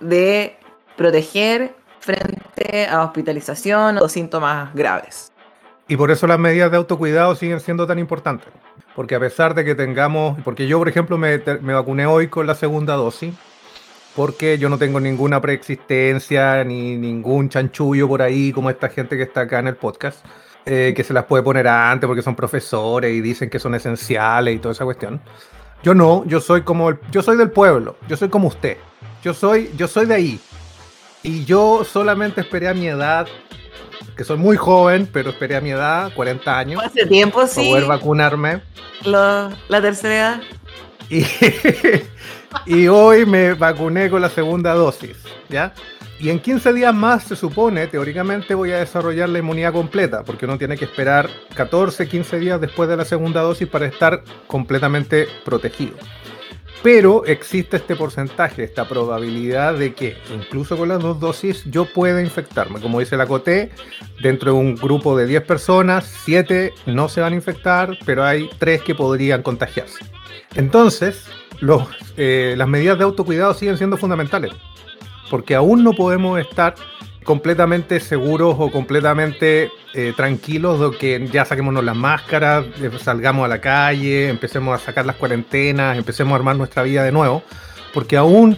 de 0.00 0.58
proteger 0.96 1.74
frente 2.00 2.86
a 2.86 3.04
hospitalización 3.04 3.98
o 3.98 4.08
síntomas 4.08 4.74
graves. 4.74 5.32
Y 5.90 5.96
por 5.96 6.12
eso 6.12 6.28
las 6.28 6.38
medidas 6.38 6.70
de 6.70 6.76
autocuidado 6.76 7.34
siguen 7.34 7.58
siendo 7.58 7.84
tan 7.84 7.98
importantes. 7.98 8.46
Porque 8.94 9.16
a 9.16 9.18
pesar 9.18 9.56
de 9.56 9.64
que 9.64 9.74
tengamos, 9.74 10.38
porque 10.44 10.68
yo 10.68 10.78
por 10.78 10.88
ejemplo 10.88 11.18
me, 11.18 11.38
vacuné 11.38 12.06
hoy 12.06 12.28
con 12.28 12.46
la 12.46 12.54
segunda 12.54 12.94
dosis, 12.94 13.34
porque 14.14 14.56
yo 14.56 14.68
no 14.68 14.78
tengo 14.78 15.00
ninguna 15.00 15.40
preexistencia 15.40 16.62
ni 16.62 16.96
ningún 16.96 17.48
chanchullo 17.48 18.06
por 18.06 18.22
ahí 18.22 18.52
como 18.52 18.70
esta 18.70 18.88
gente 18.88 19.16
que 19.16 19.24
está 19.24 19.40
acá 19.40 19.58
en 19.58 19.66
el 19.66 19.74
podcast, 19.74 20.24
eh, 20.64 20.92
que 20.94 21.02
se 21.02 21.12
las 21.12 21.24
puede 21.24 21.42
poner 21.42 21.66
antes 21.66 22.06
porque 22.06 22.22
son 22.22 22.36
profesores 22.36 23.12
y 23.12 23.20
dicen 23.20 23.50
que 23.50 23.58
son 23.58 23.74
esenciales 23.74 24.54
y 24.54 24.58
toda 24.60 24.74
esa 24.74 24.84
cuestión. 24.84 25.20
Yo 25.82 25.92
no, 25.92 26.24
yo 26.24 26.40
soy 26.40 26.62
como 26.62 27.00
yo 27.10 27.20
soy 27.20 27.36
del 27.36 27.50
pueblo, 27.50 27.96
yo 28.06 28.16
soy 28.16 28.28
como 28.28 28.46
usted. 28.46 28.76
Yo 29.24 29.34
soy 29.34 29.72
yo 29.76 29.88
soy 29.88 30.06
de 30.06 30.14
ahí. 30.14 30.40
Y 31.24 31.44
yo 31.46 31.82
solamente 31.82 32.42
esperé 32.42 32.68
a 32.68 32.74
mi 32.74 32.86
edad 32.86 33.26
que 34.16 34.24
soy 34.24 34.36
muy 34.36 34.56
joven, 34.56 35.08
pero 35.12 35.30
esperé 35.30 35.56
a 35.56 35.60
mi 35.60 35.70
edad, 35.70 36.12
40 36.14 36.58
años. 36.58 36.82
Hace 36.84 37.06
tiempo, 37.06 37.46
sí. 37.46 37.68
Poder 37.68 37.86
vacunarme. 37.86 38.62
la 39.04 39.50
tercera 39.68 40.14
edad. 40.14 40.42
Y, 41.08 41.24
y 42.66 42.88
hoy 42.88 43.26
me 43.26 43.54
vacuné 43.54 44.10
con 44.10 44.22
la 44.22 44.28
segunda 44.28 44.74
dosis, 44.74 45.16
¿ya? 45.48 45.72
Y 46.20 46.28
en 46.28 46.38
15 46.38 46.74
días 46.74 46.94
más 46.94 47.24
se 47.24 47.34
supone, 47.34 47.86
teóricamente, 47.86 48.54
voy 48.54 48.72
a 48.72 48.78
desarrollar 48.78 49.30
la 49.30 49.38
inmunidad 49.38 49.72
completa, 49.72 50.22
porque 50.22 50.44
uno 50.44 50.58
tiene 50.58 50.76
que 50.76 50.84
esperar 50.84 51.30
14, 51.54 52.06
15 52.06 52.38
días 52.38 52.60
después 52.60 52.90
de 52.90 52.96
la 52.98 53.06
segunda 53.06 53.40
dosis 53.40 53.66
para 53.66 53.86
estar 53.86 54.22
completamente 54.46 55.26
protegido. 55.46 55.94
Pero 56.82 57.26
existe 57.26 57.76
este 57.76 57.94
porcentaje, 57.94 58.64
esta 58.64 58.88
probabilidad 58.88 59.74
de 59.74 59.92
que 59.92 60.16
incluso 60.34 60.78
con 60.78 60.88
las 60.88 61.00
dos 61.00 61.20
dosis 61.20 61.64
yo 61.66 61.84
pueda 61.84 62.22
infectarme. 62.22 62.80
Como 62.80 63.00
dice 63.00 63.18
la 63.18 63.26
COTE, 63.26 63.70
dentro 64.22 64.52
de 64.52 64.58
un 64.58 64.74
grupo 64.76 65.16
de 65.16 65.26
10 65.26 65.42
personas, 65.42 66.06
7 66.24 66.72
no 66.86 67.10
se 67.10 67.20
van 67.20 67.34
a 67.34 67.36
infectar, 67.36 67.98
pero 68.06 68.24
hay 68.24 68.48
3 68.58 68.82
que 68.82 68.94
podrían 68.94 69.42
contagiarse. 69.42 69.98
Entonces, 70.54 71.26
eh, 72.16 72.54
las 72.56 72.68
medidas 72.68 72.96
de 72.96 73.04
autocuidado 73.04 73.52
siguen 73.52 73.76
siendo 73.76 73.98
fundamentales, 73.98 74.52
porque 75.28 75.54
aún 75.54 75.84
no 75.84 75.92
podemos 75.92 76.40
estar 76.40 76.74
completamente 77.24 78.00
seguros 78.00 78.56
o 78.58 78.70
completamente 78.70 79.70
eh, 79.94 80.12
tranquilos 80.16 80.80
de 80.80 80.98
que 80.98 81.28
ya 81.28 81.44
saquémonos 81.44 81.84
las 81.84 81.96
máscaras, 81.96 82.64
eh, 82.80 82.90
salgamos 82.98 83.44
a 83.44 83.48
la 83.48 83.60
calle, 83.60 84.28
empecemos 84.28 84.80
a 84.80 84.84
sacar 84.84 85.06
las 85.06 85.16
cuarentenas, 85.16 85.98
empecemos 85.98 86.32
a 86.32 86.36
armar 86.36 86.56
nuestra 86.56 86.82
vida 86.82 87.04
de 87.04 87.12
nuevo, 87.12 87.42
porque 87.92 88.16
aún 88.16 88.56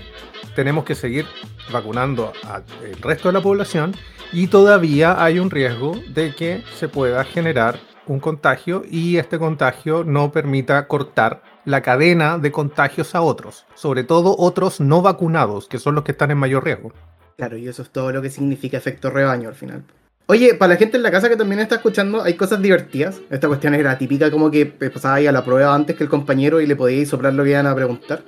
tenemos 0.55 0.85
que 0.85 0.94
seguir 0.94 1.27
vacunando 1.72 2.33
al 2.48 2.64
resto 3.01 3.29
de 3.29 3.33
la 3.33 3.40
población 3.40 3.94
y 4.33 4.46
todavía 4.46 5.22
hay 5.22 5.38
un 5.38 5.51
riesgo 5.51 5.94
de 6.09 6.35
que 6.35 6.62
se 6.79 6.88
pueda 6.88 7.25
generar 7.25 7.79
un 8.07 8.20
contagio 8.20 8.83
y 8.88 9.16
este 9.16 9.38
contagio 9.38 10.05
no 10.05 10.33
permita 10.33 10.87
cortar 10.88 11.42
la 11.64 11.83
cadena 11.83 12.38
de 12.38 12.51
contagios 12.51 13.14
a 13.14 13.22
otros, 13.22 13.66
sobre 13.75 14.05
todo 14.05 14.35
otros 14.38 14.81
no 14.81 15.03
vacunados, 15.03 15.68
que 15.68 15.79
son 15.79 15.94
los 15.94 16.05
que 16.05 16.12
están 16.12 16.31
en 16.31 16.38
mayor 16.38 16.64
riesgo. 16.64 16.92
Claro, 17.37 17.57
y 17.57 17.68
eso 17.68 17.83
es 17.83 17.90
todo 17.90 18.12
lo 18.12 18.23
que 18.23 18.31
significa 18.31 18.77
efecto 18.77 19.11
rebaño 19.11 19.49
al 19.49 19.55
final. 19.55 19.85
Oye, 20.27 20.55
para 20.55 20.75
la 20.75 20.79
gente 20.79 20.97
en 20.97 21.03
la 21.03 21.11
casa 21.11 21.29
que 21.29 21.37
también 21.37 21.61
está 21.61 21.75
escuchando, 21.75 22.23
hay 22.23 22.35
cosas 22.35 22.62
divertidas. 22.62 23.21
Esta 23.29 23.49
cuestión 23.49 23.75
era 23.75 23.99
típica, 23.99 24.31
como 24.31 24.51
que 24.51 24.66
pasaba 24.66 25.16
ahí 25.16 25.27
a 25.27 25.33
la 25.33 25.45
prueba 25.45 25.75
antes 25.75 25.97
que 25.97 26.05
el 26.05 26.09
compañero 26.09 26.61
y 26.61 26.66
le 26.66 26.77
podíais 26.77 27.09
soplar 27.09 27.35
lo 27.35 27.45
que 27.45 27.51
iban 27.51 27.66
a 27.66 27.75
preguntar. 27.75 28.23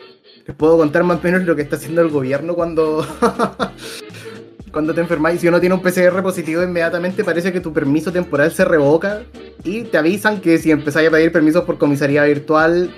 Les 0.46 0.56
puedo 0.56 0.76
contar 0.76 1.04
más 1.04 1.18
o 1.18 1.22
menos 1.22 1.44
lo 1.44 1.56
que 1.56 1.62
está 1.62 1.76
haciendo 1.76 2.02
el 2.02 2.08
gobierno 2.08 2.54
cuando, 2.54 3.06
cuando 4.72 4.92
te 4.92 5.00
enfermáis. 5.00 5.40
Si 5.40 5.48
uno 5.48 5.60
tiene 5.60 5.74
un 5.76 5.80
PCR 5.80 6.20
positivo, 6.22 6.62
inmediatamente 6.62 7.24
parece 7.24 7.52
que 7.52 7.60
tu 7.60 7.72
permiso 7.72 8.12
temporal 8.12 8.52
se 8.52 8.64
revoca 8.64 9.22
y 9.62 9.84
te 9.84 9.96
avisan 9.96 10.40
que 10.40 10.58
si 10.58 10.72
empezáis 10.72 11.08
a 11.08 11.12
pedir 11.12 11.32
permisos 11.32 11.64
por 11.64 11.78
comisaría 11.78 12.24
virtual, 12.24 12.90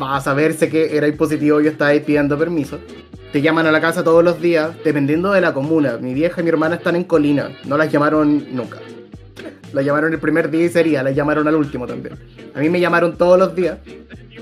vas 0.00 0.22
a 0.22 0.24
saberse 0.30 0.68
que 0.68 0.96
erais 0.96 1.14
positivo 1.14 1.60
y 1.60 1.68
estáis 1.68 2.02
pidiendo 2.02 2.36
permiso. 2.36 2.78
Te 3.32 3.42
llaman 3.42 3.66
a 3.66 3.72
la 3.72 3.80
casa 3.80 4.02
todos 4.02 4.24
los 4.24 4.40
días, 4.40 4.70
dependiendo 4.84 5.32
de 5.32 5.40
la 5.40 5.52
comuna. 5.52 5.98
Mi 6.00 6.14
vieja 6.14 6.40
y 6.40 6.44
mi 6.44 6.50
hermana 6.50 6.76
están 6.76 6.96
en 6.96 7.04
Colina, 7.04 7.50
no 7.64 7.76
las 7.76 7.92
llamaron 7.92 8.46
nunca. 8.54 8.78
Las 9.72 9.84
llamaron 9.84 10.12
el 10.12 10.18
primer 10.18 10.50
día 10.50 10.64
y 10.64 10.68
sería, 10.70 11.02
las 11.02 11.14
llamaron 11.14 11.46
al 11.46 11.54
último 11.54 11.86
también. 11.86 12.16
A 12.54 12.60
mí 12.60 12.70
me 12.70 12.80
llamaron 12.80 13.16
todos 13.16 13.38
los 13.38 13.54
días. 13.54 13.78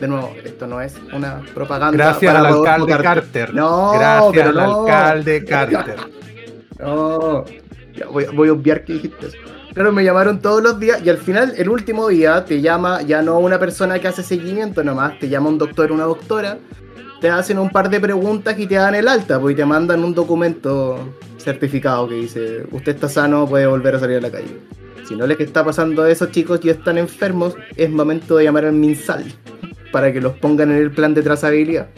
De 0.01 0.07
nuevo, 0.07 0.33
esto 0.45 0.67
no 0.67 0.81
es 0.81 0.95
una 1.13 1.41
propaganda. 1.55 1.97
Gracias 1.97 2.33
para 2.33 2.47
al 2.47 2.53
Rodolfo 2.53 2.71
alcalde 2.71 3.03
Carter. 3.03 3.23
Carter. 3.23 3.55
No, 3.55 3.93
Gracias 3.95 4.33
pero 4.35 4.49
al 4.49 4.55
no. 4.55 4.81
alcalde 4.83 5.45
Carter. 5.49 5.97
No, 6.79 7.45
ya 7.95 8.07
voy, 8.07 8.27
voy 8.35 8.49
a 8.49 8.53
obviar 8.53 8.85
que 8.85 8.93
dijiste 8.95 9.27
eso. 9.27 9.39
Claro, 9.73 9.93
me 9.93 10.05
llamaron 10.05 10.41
todos 10.41 10.63
los 10.63 10.79
días 10.79 11.03
y 11.05 11.11
al 11.11 11.19
final, 11.19 11.55
el 11.57 11.69
último 11.69 12.09
día, 12.09 12.45
te 12.45 12.61
llama 12.61 13.03
ya 13.03 13.21
no 13.23 13.39
una 13.39 13.59
persona 13.59 13.99
que 13.99 14.09
hace 14.09 14.23
seguimiento 14.23 14.85
nomás, 14.85 15.19
te 15.19 15.29
llama 15.29 15.49
un 15.49 15.59
doctor 15.59 15.91
o 15.91 15.95
una 15.95 16.05
doctora, 16.05 16.59
te 17.21 17.31
hacen 17.31 17.59
un 17.59 17.71
par 17.71 17.89
de 17.89 18.01
preguntas 18.01 18.59
y 18.59 18.67
te 18.67 18.75
dan 18.75 18.95
el 18.95 19.09
alta, 19.09 19.41
pues 19.41 19.55
y 19.55 19.57
te 19.57 19.65
mandan 19.65 20.05
un 20.05 20.15
documento 20.15 21.15
certificado 21.39 22.09
que 22.09 22.17
dice, 22.17 22.67
usted 22.73 22.95
está 22.95 23.09
sano, 23.09 23.47
puede 23.47 23.67
volver 23.67 23.95
a 23.95 24.01
salir 24.01 24.19
a 24.19 24.21
la 24.21 24.31
calle. 24.31 24.61
Si 25.07 25.15
no 25.15 25.27
les 25.27 25.39
está 25.39 25.65
pasando 25.65 26.03
a 26.03 26.11
esos 26.11 26.33
chicos 26.33 26.61
y 26.65 26.71
están 26.71 26.99
enfermos, 26.99 27.55
es 27.77 27.89
momento 27.91 28.37
de 28.37 28.45
llamar 28.45 28.65
al 28.65 28.73
MinSal 28.73 29.25
para 29.93 30.13
que 30.13 30.21
los 30.21 30.33
pongan 30.35 30.73
en 30.73 30.79
el 30.79 30.91
plan 30.91 31.15
de 31.15 31.23
trazabilidad. 31.23 31.89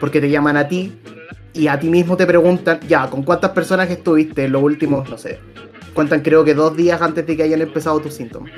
Porque 0.00 0.20
te 0.20 0.28
llaman 0.28 0.56
a 0.56 0.66
ti 0.66 0.92
y 1.54 1.68
a 1.68 1.78
ti 1.78 1.88
mismo 1.88 2.16
te 2.16 2.26
preguntan, 2.26 2.80
ya, 2.88 3.08
¿con 3.08 3.22
cuántas 3.22 3.52
personas 3.52 3.88
estuviste 3.88 4.44
en 4.44 4.52
los 4.52 4.62
últimos, 4.62 5.08
no 5.08 5.16
sé, 5.16 5.38
cuentan 5.94 6.20
creo 6.20 6.44
que 6.44 6.54
dos 6.54 6.76
días 6.76 7.00
antes 7.00 7.24
de 7.24 7.36
que 7.36 7.44
hayan 7.44 7.62
empezado 7.62 8.00
tus 8.00 8.14
síntomas? 8.14 8.50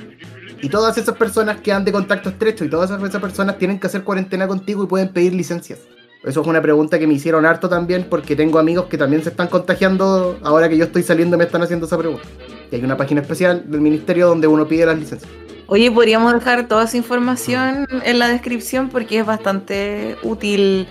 Y 0.62 0.70
todas 0.70 0.96
esas 0.98 1.16
personas 1.16 1.60
quedan 1.60 1.84
de 1.84 1.92
contacto 1.92 2.30
estrecho 2.30 2.64
y 2.64 2.70
todas 2.70 2.90
esas 2.90 3.20
personas 3.20 3.58
tienen 3.58 3.78
que 3.78 3.86
hacer 3.86 4.02
cuarentena 4.02 4.48
contigo 4.48 4.82
y 4.82 4.86
pueden 4.86 5.12
pedir 5.12 5.34
licencias. 5.34 5.80
Eso 6.24 6.40
es 6.40 6.46
una 6.46 6.60
pregunta 6.60 6.98
que 6.98 7.06
me 7.06 7.14
hicieron 7.14 7.46
harto 7.46 7.68
también 7.68 8.06
porque 8.10 8.34
tengo 8.34 8.58
amigos 8.58 8.86
que 8.86 8.98
también 8.98 9.22
se 9.22 9.30
están 9.30 9.46
contagiando 9.46 10.38
ahora 10.42 10.68
que 10.68 10.76
yo 10.76 10.84
estoy 10.84 11.02
saliendo 11.02 11.38
me 11.38 11.44
están 11.44 11.62
haciendo 11.62 11.86
esa 11.86 11.96
pregunta. 11.96 12.24
Y 12.70 12.76
hay 12.76 12.84
una 12.84 12.96
página 12.96 13.20
especial 13.20 13.64
del 13.70 13.80
ministerio 13.80 14.26
donde 14.26 14.46
uno 14.46 14.66
pide 14.66 14.84
las 14.84 14.98
licencias. 14.98 15.30
Oye, 15.68 15.90
podríamos 15.90 16.32
dejar 16.32 16.66
toda 16.66 16.84
esa 16.84 16.96
información 16.96 17.86
en 18.04 18.18
la 18.18 18.28
descripción 18.28 18.88
porque 18.88 19.20
es 19.20 19.26
bastante 19.26 20.16
útil 20.22 20.88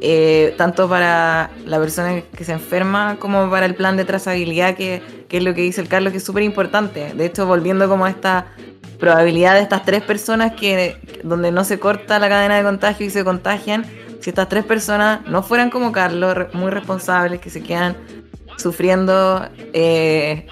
eh, 0.00 0.54
tanto 0.56 0.88
para 0.88 1.50
la 1.66 1.78
persona 1.80 2.20
que 2.20 2.44
se 2.44 2.52
enferma 2.52 3.16
como 3.18 3.50
para 3.50 3.66
el 3.66 3.74
plan 3.74 3.96
de 3.96 4.04
trazabilidad, 4.04 4.76
que, 4.76 5.02
que 5.28 5.38
es 5.38 5.42
lo 5.42 5.54
que 5.54 5.62
dice 5.62 5.80
el 5.80 5.88
Carlos, 5.88 6.12
que 6.12 6.18
es 6.18 6.24
súper 6.24 6.44
importante. 6.44 7.14
De 7.14 7.26
hecho, 7.26 7.46
volviendo 7.46 7.88
como 7.88 8.04
a 8.04 8.10
esta 8.10 8.46
probabilidad 9.00 9.54
de 9.54 9.62
estas 9.62 9.84
tres 9.84 10.02
personas 10.02 10.52
que 10.52 10.96
donde 11.24 11.50
no 11.50 11.64
se 11.64 11.78
corta 11.78 12.18
la 12.18 12.28
cadena 12.28 12.56
de 12.56 12.62
contagio 12.62 13.06
y 13.06 13.10
se 13.10 13.24
contagian, 13.24 13.84
si 14.28 14.30
estas 14.30 14.50
tres 14.50 14.66
personas 14.66 15.20
no 15.26 15.42
fueran 15.42 15.70
como 15.70 15.90
Carlos, 15.90 16.36
muy 16.52 16.70
responsables, 16.70 17.40
que 17.40 17.48
se 17.48 17.62
quedan 17.62 17.96
sufriendo, 18.58 19.48
eh, 19.72 20.46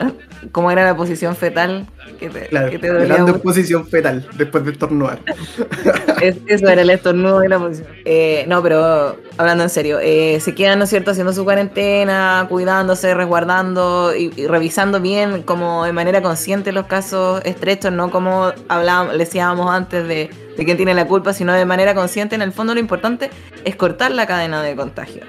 ¿cómo 0.53 0.71
era 0.71 0.85
la 0.85 0.97
posición 0.97 1.37
fetal? 1.37 1.87
Que 2.19 2.31
te, 2.31 2.47
Claro, 2.47 2.71
que 2.71 2.79
te 2.79 2.89
dolía 2.89 3.03
hablando 3.05 3.35
en 3.35 3.41
posición 3.41 3.87
fetal 3.87 4.27
después 4.39 4.65
de 4.65 4.73
estornudar. 4.73 5.19
Es- 6.23 6.37
eso 6.47 6.69
era 6.69 6.81
el 6.81 6.89
estornudo 6.89 7.45
y 7.45 7.49
la 7.49 7.59
posición. 7.59 7.89
Eh, 8.07 8.47
no, 8.49 8.63
pero 8.63 9.17
hablando 9.37 9.65
en 9.65 9.69
serio, 9.71 9.99
eh, 10.01 10.39
se 10.41 10.55
quedan, 10.55 10.79
¿no 10.79 10.85
es 10.85 10.91
cierto?, 10.91 11.11
haciendo 11.11 11.35
su 11.35 11.45
cuarentena, 11.45 12.47
cuidándose, 12.49 13.13
resguardando 13.13 14.15
y, 14.17 14.33
y 14.35 14.47
revisando 14.47 14.99
bien, 15.01 15.43
como 15.43 15.85
de 15.85 15.93
manera 15.93 16.23
consciente 16.23 16.73
los 16.73 16.87
casos 16.87 17.43
estrechos, 17.45 17.93
no 17.93 18.11
como 18.11 18.51
hablábamos, 18.69 19.19
decíamos 19.19 19.71
antes 19.71 20.09
de, 20.09 20.31
de 20.57 20.65
quién 20.65 20.79
tiene 20.79 20.95
la 20.95 21.07
culpa, 21.07 21.35
sino 21.35 21.53
de 21.53 21.67
manera 21.67 21.95
consciente. 21.95 22.35
En 22.35 22.41
el 22.43 22.53
fondo, 22.53 22.73
lo 22.73 22.81
importante 22.81 23.29
es 23.67 23.77
cortar 23.77 24.13
la 24.13 24.27
cadena 24.27 24.63
de 24.63 24.75
contagio. 24.75 25.23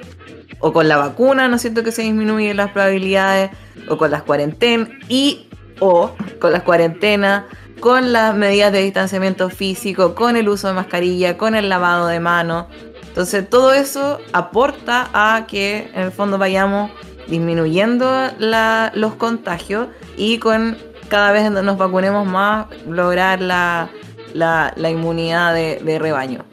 O 0.60 0.74
con 0.74 0.88
la 0.88 0.98
vacuna, 0.98 1.48
¿no 1.48 1.56
es 1.58 1.62
cierto?, 1.62 1.84
que 1.84 1.92
se 1.92 2.02
disminuyen 2.02 2.58
las 2.58 2.72
probabilidades, 2.72 3.52
o 3.90 3.98
con 3.98 4.12
las 4.12 4.24
cuarentenas, 4.24 4.90
y 5.08 5.48
o 5.80 6.12
con 6.40 6.52
las 6.52 6.64
cuarentenas 6.64 7.44
con 7.80 8.12
las 8.12 8.34
medidas 8.36 8.72
de 8.72 8.82
distanciamiento 8.82 9.52
físico, 9.52 10.16
con 10.16 10.36
el 10.36 10.50
uso 10.50 10.68
de 10.68 10.74
mascarilla, 10.74 11.38
con 11.38 11.54
el 11.54 11.70
lavado 11.70 12.08
de 12.08 12.20
manos. 12.20 12.66
Entonces 13.08 13.48
todo 13.48 13.72
eso 13.72 14.18
aporta 14.34 15.10
a 15.14 15.46
que 15.46 15.92
en 15.94 16.02
el 16.02 16.12
fondo 16.12 16.40
vayamos 16.40 16.90
disminuyendo 17.28 18.32
los 18.40 19.14
contagios 19.16 19.90
y 20.18 20.40
con 20.40 20.76
cada 21.08 21.32
vez 21.32 21.52
nos 21.52 21.78
vacunemos 21.78 22.26
más 22.26 22.66
lograr 22.90 23.42
la, 23.42 23.90
la- 24.34 24.74
inmunidad 24.90 25.54
de 25.54 26.00
rebaño. 26.00 26.47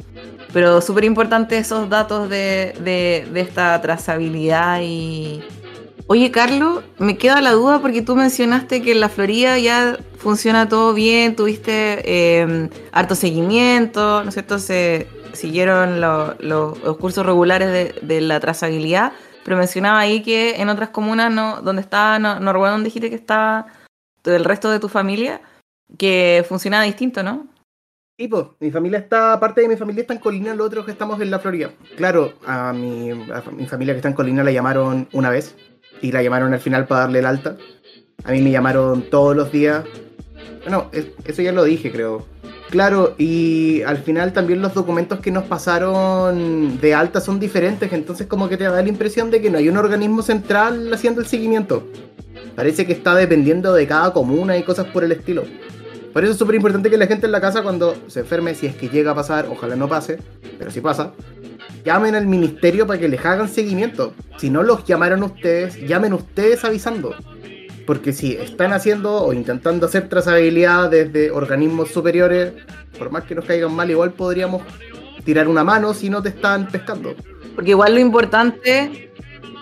Pero 0.54 0.80
súper 0.80 1.04
importante 1.04 1.58
esos 1.58 1.90
datos 1.90 2.30
de, 2.30 2.74
de- 2.80 3.28
esta 3.40 3.78
trazabilidad 3.82 4.80
y... 4.82 5.42
Oye, 6.06 6.30
Carlos, 6.30 6.84
me 6.98 7.16
queda 7.18 7.40
la 7.40 7.52
duda 7.52 7.80
porque 7.80 8.02
tú 8.02 8.14
mencionaste 8.14 8.80
que 8.82 8.92
en 8.92 9.00
la 9.00 9.08
Florida 9.08 9.58
ya 9.58 9.98
funciona 10.18 10.68
todo 10.68 10.94
bien, 10.94 11.34
tuviste 11.34 12.02
eh, 12.04 12.68
harto 12.92 13.14
seguimiento, 13.14 14.22
¿no 14.22 14.28
es 14.28 14.34
cierto? 14.34 14.58
Se 14.58 15.08
siguieron 15.32 16.00
lo- 16.00 16.34
lo- 16.40 16.76
los 16.84 16.96
cursos 16.98 17.26
regulares 17.26 17.68
de, 17.68 17.94
de 18.02 18.20
la 18.20 18.38
trazabilidad, 18.38 19.12
pero 19.44 19.56
mencionaba 19.56 19.98
ahí 19.98 20.22
que 20.22 20.56
en 20.60 20.68
otras 20.68 20.90
comunas 20.90 21.32
no, 21.32 21.60
donde 21.62 21.82
está, 21.82 22.18
no, 22.18 22.38
no 22.38 22.52
recuerdo 22.52 22.74
dónde 22.74 22.88
dijiste 22.88 23.08
que 23.10 23.16
está 23.16 23.66
el 24.24 24.44
resto 24.44 24.70
de 24.70 24.78
tu 24.80 24.88
familia, 24.88 25.40
que 25.98 26.44
funcionaba 26.48 26.84
distinto, 26.84 27.22
¿no? 27.22 27.46
Sí, 28.16 28.29
pues, 28.29 28.44
mi 28.61 28.70
familia 28.70 29.00
está, 29.00 29.40
parte 29.40 29.61
de 29.62 29.68
mi 29.68 29.77
familia 29.77 30.03
está 30.03 30.14
en 30.14 30.20
Colina, 30.20 30.55
los 30.55 30.68
otros 30.68 30.85
que 30.85 30.92
estamos 30.92 31.20
en 31.20 31.33
la 31.33 31.40
Florida. 31.40 31.70
Claro, 31.96 32.35
a 32.46 32.72
mi, 32.72 33.11
a 33.11 33.42
mi 33.50 33.66
familia 33.66 33.92
que 33.94 33.98
está 33.98 34.09
en 34.09 34.14
Colina 34.14 34.44
la 34.44 34.53
llamaron 34.53 35.09
una 35.12 35.31
vez 35.31 35.57
y 36.00 36.12
la 36.12 36.22
llamaron 36.22 36.53
al 36.55 36.61
final 36.61 36.87
para 36.87 37.03
darle 37.03 37.18
el 37.18 37.27
alta. 37.27 37.57
A 38.22 38.31
mí 38.31 38.40
me 38.40 38.53
llamaron 38.53 39.03
todos 39.11 39.35
los 39.35 39.50
días. 39.50 39.85
Bueno, 40.62 40.90
es- 40.92 41.09
eso 41.24 41.42
ya 41.42 41.50
lo 41.50 41.64
dije, 41.64 41.90
creo. 41.90 42.24
Claro, 42.70 43.14
y 43.18 43.83
al 43.83 43.98
final 43.98 44.33
también 44.33 44.62
los 44.62 44.74
documentos 44.74 45.18
que 45.18 45.33
nos 45.33 45.44
pasaron 45.44 46.81
de 46.81 46.94
alta 46.94 47.20
son 47.20 47.40
diferentes, 47.40 47.92
entonces 47.92 48.29
como 48.29 48.48
que 48.48 48.57
te 48.57 48.64
da 48.64 48.81
la 48.81 48.88
impresión 48.88 49.31
de 49.33 49.42
que 49.42 49.50
no 49.50 49.59
hay 49.59 49.68
un 49.68 49.77
organismo 49.77 50.22
central 50.22 50.92
haciendo 50.94 51.20
el 51.20 51.27
seguimiento. 51.27 51.85
Parece 52.55 52.87
que 52.87 52.92
está 52.92 53.14
dependiendo 53.16 53.74
de 53.74 53.87
cada 53.88 54.12
comuna 54.12 54.57
y 54.57 54.62
cosas 54.62 54.87
por 54.87 55.03
el 55.03 55.11
estilo. 55.11 55.42
Por 56.14 56.22
eso 56.22 56.33
es 56.33 56.38
súper 56.38 56.55
importante 56.55 56.90
que 56.90 56.96
la 56.96 57.09
gente 57.09 57.27
en 57.27 57.33
la 57.33 57.40
casa 57.40 57.64
cuando 57.64 57.96
se 58.07 58.20
enferme, 58.20 58.55
si 58.55 58.66
es 58.66 58.77
que 58.77 58.88
llega 58.88 59.11
a 59.11 59.14
pasar, 59.16 59.48
ojalá 59.50 59.74
no 59.74 59.88
pase, 59.88 60.20
pero 60.61 60.70
si 60.70 60.81
pasa, 60.81 61.12
llamen 61.85 62.14
al 62.14 62.29
ministerio 62.29 62.87
para 62.87 63.00
que 63.00 63.09
les 63.09 63.24
hagan 63.27 63.48
seguimiento. 63.48 64.14
Si 64.38 64.48
no 64.48 64.62
los 64.62 64.85
llamaron 64.85 65.24
ustedes, 65.24 65.77
llamen 65.88 66.12
ustedes 66.12 66.64
avisando. 66.64 67.16
Porque 67.85 68.12
si 68.12 68.35
están 68.35 68.72
haciendo 68.72 69.24
o 69.24 69.33
intentando 69.33 69.87
hacer 69.87 70.09
trazabilidad 70.09 70.88
desde 70.88 71.33
organismos 71.33 71.90
superiores, 71.90 72.53
por 72.96 73.11
más 73.11 73.24
que 73.24 73.35
nos 73.35 73.44
caigan 73.44 73.74
mal, 73.74 73.90
igual 73.90 74.12
podríamos 74.12 74.62
tirar 75.24 75.48
una 75.48 75.64
mano 75.64 75.94
si 75.94 76.11
no 76.11 76.22
te 76.22 76.29
están 76.29 76.68
pescando. 76.68 77.16
Porque 77.57 77.70
igual 77.70 77.92
lo 77.92 78.00
importante, 78.00 79.11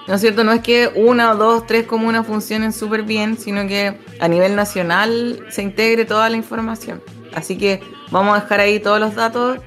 ¿no 0.06 0.14
es 0.14 0.20
cierto? 0.20 0.44
No 0.44 0.52
es 0.52 0.60
que 0.60 0.90
una 0.94 1.32
o 1.32 1.36
dos, 1.36 1.66
tres 1.66 1.86
comunas 1.86 2.26
funcionen 2.26 2.72
súper 2.72 3.02
bien, 3.02 3.38
sino 3.38 3.66
que 3.66 3.98
a 4.20 4.28
nivel 4.28 4.56
nacional 4.56 5.44
se 5.50 5.62
integre 5.62 6.04
toda 6.04 6.28
la 6.28 6.36
información. 6.36 7.02
Así 7.34 7.56
que 7.56 7.80
vamos 8.10 8.36
a 8.36 8.42
dejar 8.42 8.60
ahí 8.60 8.80
todos 8.80 9.00
los 9.00 9.14
datos 9.14 9.58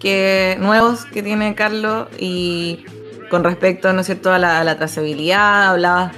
que, 0.00 0.56
nuevos 0.60 1.04
que 1.04 1.22
tiene 1.22 1.54
Carlos 1.54 2.08
y 2.18 2.84
con 3.30 3.44
respecto, 3.44 3.92
¿no 3.92 4.00
es 4.00 4.06
cierto?, 4.06 4.32
a 4.32 4.38
la, 4.38 4.60
a 4.60 4.64
la 4.64 4.76
trazabilidad, 4.76 5.70
hablabas 5.70 6.14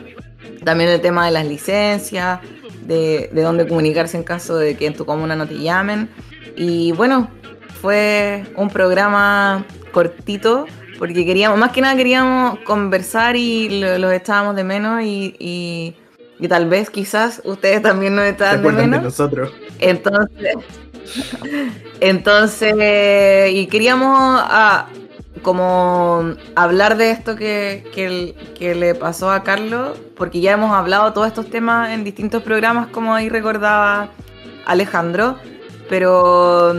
también 0.64 0.90
del 0.90 1.00
tema 1.00 1.26
de 1.26 1.32
las 1.32 1.46
licencias, 1.46 2.40
de, 2.82 3.30
de 3.32 3.42
dónde 3.42 3.66
comunicarse 3.68 4.16
en 4.16 4.24
caso 4.24 4.56
de 4.56 4.76
que 4.76 4.86
en 4.86 4.94
tu 4.94 5.04
comuna 5.04 5.36
no 5.36 5.46
te 5.46 5.58
llamen. 5.58 6.08
Y 6.56 6.92
bueno, 6.92 7.30
fue 7.80 8.44
un 8.56 8.68
programa 8.70 9.64
cortito 9.92 10.66
porque 10.98 11.24
queríamos, 11.26 11.58
más 11.58 11.72
que 11.72 11.80
nada 11.80 11.96
queríamos 11.96 12.58
conversar 12.60 13.36
y 13.36 13.80
lo- 13.80 13.98
los 13.98 14.12
echábamos 14.12 14.56
de 14.56 14.64
menos 14.64 15.02
y, 15.02 15.34
y- 15.38 15.94
y 16.38 16.48
tal 16.48 16.68
vez 16.68 16.90
quizás 16.90 17.40
ustedes 17.44 17.82
también 17.82 18.14
nos 18.16 18.24
¿Se 18.24 18.30
estaban 18.30 18.54
de 18.54 18.58
acuerdan 18.60 18.90
de 18.90 18.96
menos. 18.98 19.04
nosotros? 19.04 19.52
Entonces, 19.78 20.54
entonces, 22.00 23.50
y 23.52 23.66
queríamos 23.66 24.16
ah, 24.18 24.86
como 25.42 26.34
hablar 26.54 26.96
de 26.96 27.10
esto 27.10 27.36
que, 27.36 27.84
que, 27.94 28.34
que 28.58 28.74
le 28.74 28.94
pasó 28.94 29.30
a 29.30 29.42
Carlos, 29.42 29.98
porque 30.16 30.40
ya 30.40 30.52
hemos 30.52 30.72
hablado 30.72 31.12
todos 31.12 31.26
estos 31.28 31.50
temas 31.50 31.90
en 31.90 32.04
distintos 32.04 32.42
programas, 32.42 32.86
como 32.88 33.14
ahí 33.14 33.28
recordaba 33.28 34.08
Alejandro, 34.66 35.36
pero 35.88 36.74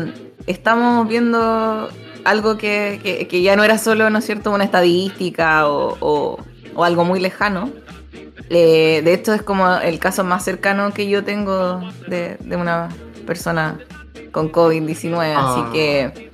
estamos 0.48 1.08
viendo 1.08 1.90
algo 2.26 2.58
que, 2.58 3.00
que- 3.04 3.28
que 3.28 3.42
ya 3.42 3.56
no 3.56 3.64
era 3.64 3.78
solo, 3.78 4.10
¿no 4.10 4.20
es 4.20 4.26
cierto?, 4.26 4.52
una 4.52 4.64
estadística 4.66 5.68
o, 5.70 5.98
o- 6.00 6.40
o 6.76 6.84
algo 6.84 7.06
muy 7.06 7.20
lejano. 7.20 7.70
Eh, 8.50 9.02
de 9.04 9.14
hecho, 9.14 9.34
es 9.34 9.42
como 9.42 9.76
el 9.78 9.98
caso 10.00 10.24
más 10.24 10.44
cercano 10.44 10.94
que 10.94 11.08
yo 11.08 11.24
tengo 11.24 11.82
de, 12.08 12.38
de 12.42 12.56
una 12.56 12.90
persona 13.26 13.80
con 14.32 14.52
COVID-19, 14.52 15.34
Ah. 15.36 15.52
así 15.52 15.62
que... 15.72 16.32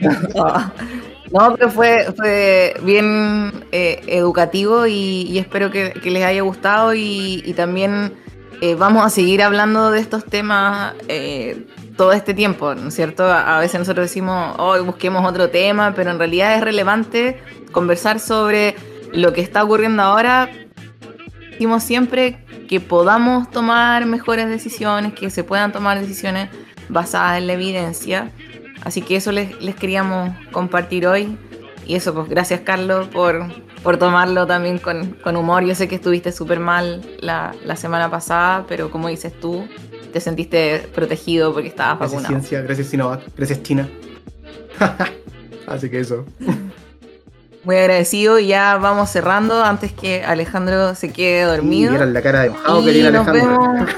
No, 1.32 1.54
pero 1.56 1.70
fue, 1.70 2.12
fue 2.14 2.74
bien 2.82 3.64
eh, 3.72 4.02
educativo 4.06 4.86
y, 4.86 5.22
y 5.30 5.38
espero 5.38 5.70
que, 5.70 5.92
que 5.92 6.10
les 6.10 6.22
haya 6.24 6.42
gustado 6.42 6.92
y, 6.92 7.42
y 7.46 7.54
también 7.54 8.12
eh, 8.60 8.74
vamos 8.74 9.02
a 9.06 9.08
seguir 9.08 9.42
hablando 9.42 9.90
de 9.90 10.00
estos 10.00 10.26
temas 10.26 10.92
todo 11.96 12.12
este 12.12 12.34
tiempo, 12.34 12.74
¿no 12.74 12.88
es 12.88 12.94
cierto? 12.94 13.24
A, 13.24 13.58
veces 13.60 13.78
nosotros 13.78 14.06
decimos, 14.06 14.54
hoy 14.58 14.80
busquemos 14.80 15.26
otro 15.26 15.50
tema, 15.50 15.92
pero 15.94 16.10
en 16.10 16.18
realidad 16.18 16.56
es 16.56 16.62
relevante 16.62 17.40
conversar 17.70 18.20
sobre 18.20 18.76
lo 19.12 19.32
que 19.32 19.40
está 19.40 19.62
ocurriendo 19.64 20.02
ahora. 20.02 20.50
Decimos 21.50 21.82
siempre 21.82 22.44
que 22.68 22.80
podamos 22.80 23.50
tomar 23.50 24.06
mejores 24.06 24.48
decisiones, 24.48 25.12
que 25.12 25.30
se 25.30 25.44
puedan 25.44 25.72
tomar 25.72 26.00
decisiones 26.00 26.48
basadas 26.88 27.38
en 27.38 27.46
la 27.46 27.52
evidencia. 27.54 28.30
Así 28.82 29.02
que 29.02 29.16
eso 29.16 29.30
les, 29.30 29.60
les 29.60 29.74
queríamos 29.74 30.30
compartir 30.50 31.06
hoy. 31.06 31.36
Y 31.86 31.96
eso, 31.96 32.14
pues 32.14 32.28
gracias 32.28 32.60
Carlos 32.60 33.08
por, 33.08 33.44
por 33.82 33.96
tomarlo 33.96 34.46
también 34.46 34.78
con, 34.78 35.12
con 35.22 35.36
humor. 35.36 35.64
Yo 35.64 35.74
sé 35.74 35.88
que 35.88 35.96
estuviste 35.96 36.32
súper 36.32 36.60
mal 36.60 37.02
la, 37.20 37.54
la 37.64 37.76
semana 37.76 38.10
pasada, 38.10 38.64
pero 38.68 38.90
como 38.90 39.08
dices 39.08 39.38
tú, 39.38 39.66
te 40.12 40.20
sentiste 40.20 40.88
protegido 40.94 41.52
porque 41.52 41.68
estabas 41.68 41.98
Gracias 41.98 42.22
vacunado. 42.22 42.40
ciencia, 42.44 42.62
gracias 42.62 42.86
Sinovac, 42.88 43.20
gracias 43.36 43.62
China. 43.62 43.88
Así 45.66 45.88
que 45.90 46.00
eso. 46.00 46.24
Muy 47.64 47.76
agradecido 47.76 48.38
y 48.40 48.48
ya 48.48 48.76
vamos 48.76 49.10
cerrando 49.10 49.62
antes 49.64 49.92
que 49.92 50.24
Alejandro 50.24 50.94
se 50.96 51.12
quede 51.12 51.44
dormido. 51.44 51.90
vieran 51.90 52.12
la 52.12 52.20
cara 52.20 52.40
de 52.40 52.46
enojado 52.48 52.84
que 52.84 52.90
Y 52.90 52.94
tiene 52.94 53.10
nos 53.12 53.28
Alejandro. 53.28 53.72
vemos. 53.72 53.90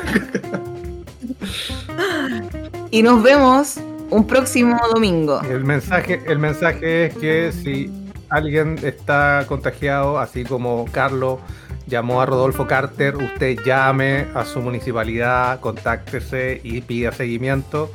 y 2.90 3.02
nos 3.02 3.22
vemos 3.22 3.76
un 4.10 4.26
próximo 4.26 4.78
domingo. 4.92 5.40
El 5.42 5.64
mensaje, 5.64 6.22
el 6.26 6.38
mensaje 6.38 7.06
es 7.06 7.16
que 7.16 7.52
si 7.52 7.90
alguien 8.28 8.78
está 8.82 9.44
contagiado, 9.48 10.18
así 10.18 10.44
como 10.44 10.84
Carlos 10.92 11.38
llamó 11.86 12.20
a 12.20 12.26
Rodolfo 12.26 12.66
Carter, 12.66 13.16
usted 13.16 13.58
llame 13.64 14.26
a 14.34 14.44
su 14.44 14.60
municipalidad, 14.60 15.60
contáctese 15.60 16.60
y 16.62 16.80
pida 16.80 17.12
seguimiento. 17.12 17.90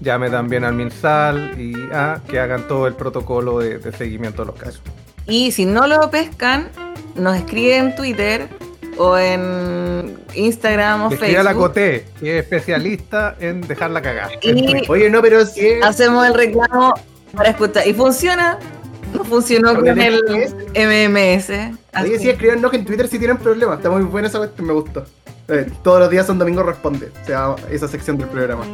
Llame 0.00 0.28
también 0.28 0.64
al 0.64 0.74
MinSal 0.74 1.58
y 1.58 1.72
ah, 1.92 2.20
que 2.28 2.38
hagan 2.38 2.66
todo 2.68 2.86
el 2.86 2.94
protocolo 2.94 3.60
de, 3.60 3.78
de 3.78 3.92
seguimiento 3.92 4.42
de 4.42 4.46
los 4.46 4.56
casos. 4.60 4.82
Y 5.26 5.52
si 5.52 5.64
no 5.64 5.86
lo 5.86 6.10
pescan, 6.10 6.68
nos 7.14 7.36
escribe 7.36 7.76
en 7.76 7.94
Twitter 7.94 8.48
o 8.98 9.16
en 9.16 10.18
Instagram 10.34 11.04
o 11.04 11.08
Que 11.08 11.14
escriba 11.14 11.42
la 11.42 11.50
Facebook. 11.50 11.68
Coté, 11.68 12.06
que 12.20 12.38
es 12.38 12.44
especialista 12.44 13.36
en 13.40 13.60
dejarla 13.62 14.02
cagar. 14.02 14.30
Y 14.42 14.88
Oye, 14.88 15.10
no, 15.10 15.22
pero 15.22 15.46
si 15.46 15.66
es. 15.66 15.84
hacemos 15.84 16.26
el 16.26 16.34
reclamo 16.34 16.94
para 17.34 17.50
escuchar. 17.50 17.86
¿Y 17.86 17.94
funciona? 17.94 18.58
No 19.18 19.24
funcionó 19.24 19.74
Con 19.74 19.86
el 19.86 19.98
el 20.74 21.10
MMS. 21.10 21.50
Así. 21.92 22.08
Oye, 22.08 22.18
sí, 22.18 22.30
escriban 22.30 22.68
que 22.70 22.76
en 22.76 22.84
Twitter 22.84 23.08
si 23.08 23.18
tienen 23.18 23.38
problemas. 23.38 23.78
Está 23.78 23.90
muy 23.90 24.02
buena 24.02 24.28
esa 24.28 24.38
cuestión, 24.38 24.66
me 24.66 24.72
gustó. 24.72 25.04
Eh, 25.48 25.70
todos 25.82 26.00
los 26.00 26.10
días 26.10 26.26
son 26.26 26.38
domingo 26.38 26.62
responde. 26.62 27.10
O 27.22 27.26
sea, 27.26 27.54
esa 27.70 27.86
sección 27.86 28.16
del 28.16 28.28
programa. 28.28 28.64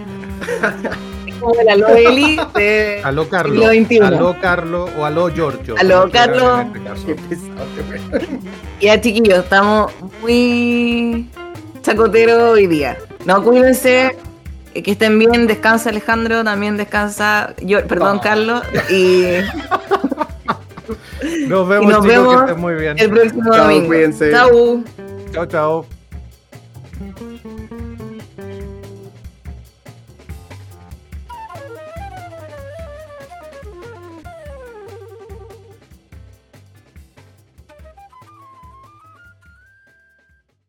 Es 1.26 1.34
como 1.40 1.54
la 1.62 1.76
Loeli 1.76 2.40
de 2.54 3.00
Aló 3.02 3.28
Carlos, 3.28 3.66
aló 4.02 4.36
Carlos 4.40 4.90
o 4.96 5.04
aló 5.04 5.28
Giorgio. 5.28 5.74
Aló, 5.78 6.10
Carlos. 6.10 6.66
este. 7.08 7.38
Ya, 8.80 8.98
chiquillos, 8.98 9.40
estamos 9.40 9.92
muy 10.22 11.28
chacoteros 11.82 12.54
hoy 12.54 12.66
día. 12.66 12.96
No, 13.26 13.42
cuídense, 13.44 14.16
que 14.72 14.92
estén 14.92 15.18
bien, 15.18 15.46
descansa 15.46 15.90
Alejandro, 15.90 16.42
también 16.44 16.78
descansa, 16.78 17.54
yo, 17.60 17.86
perdón, 17.86 18.18
Oh. 18.18 18.20
Carlos, 18.22 18.62
y 18.88 19.24
Nos 21.48 21.68
vemos, 21.68 21.92
nos 21.92 22.02
chicos, 22.02 22.06
vemos 22.06 22.34
que 22.34 22.40
estén 22.40 22.60
muy 22.60 22.74
bien. 22.74 22.98
el 22.98 23.10
próximo 23.10 23.42
Chao, 23.52 23.64
domingo. 23.64 23.86
cuídense. 23.86 24.30
Chau. 24.30 24.84
Chao, 25.32 25.46
chao. 25.46 25.99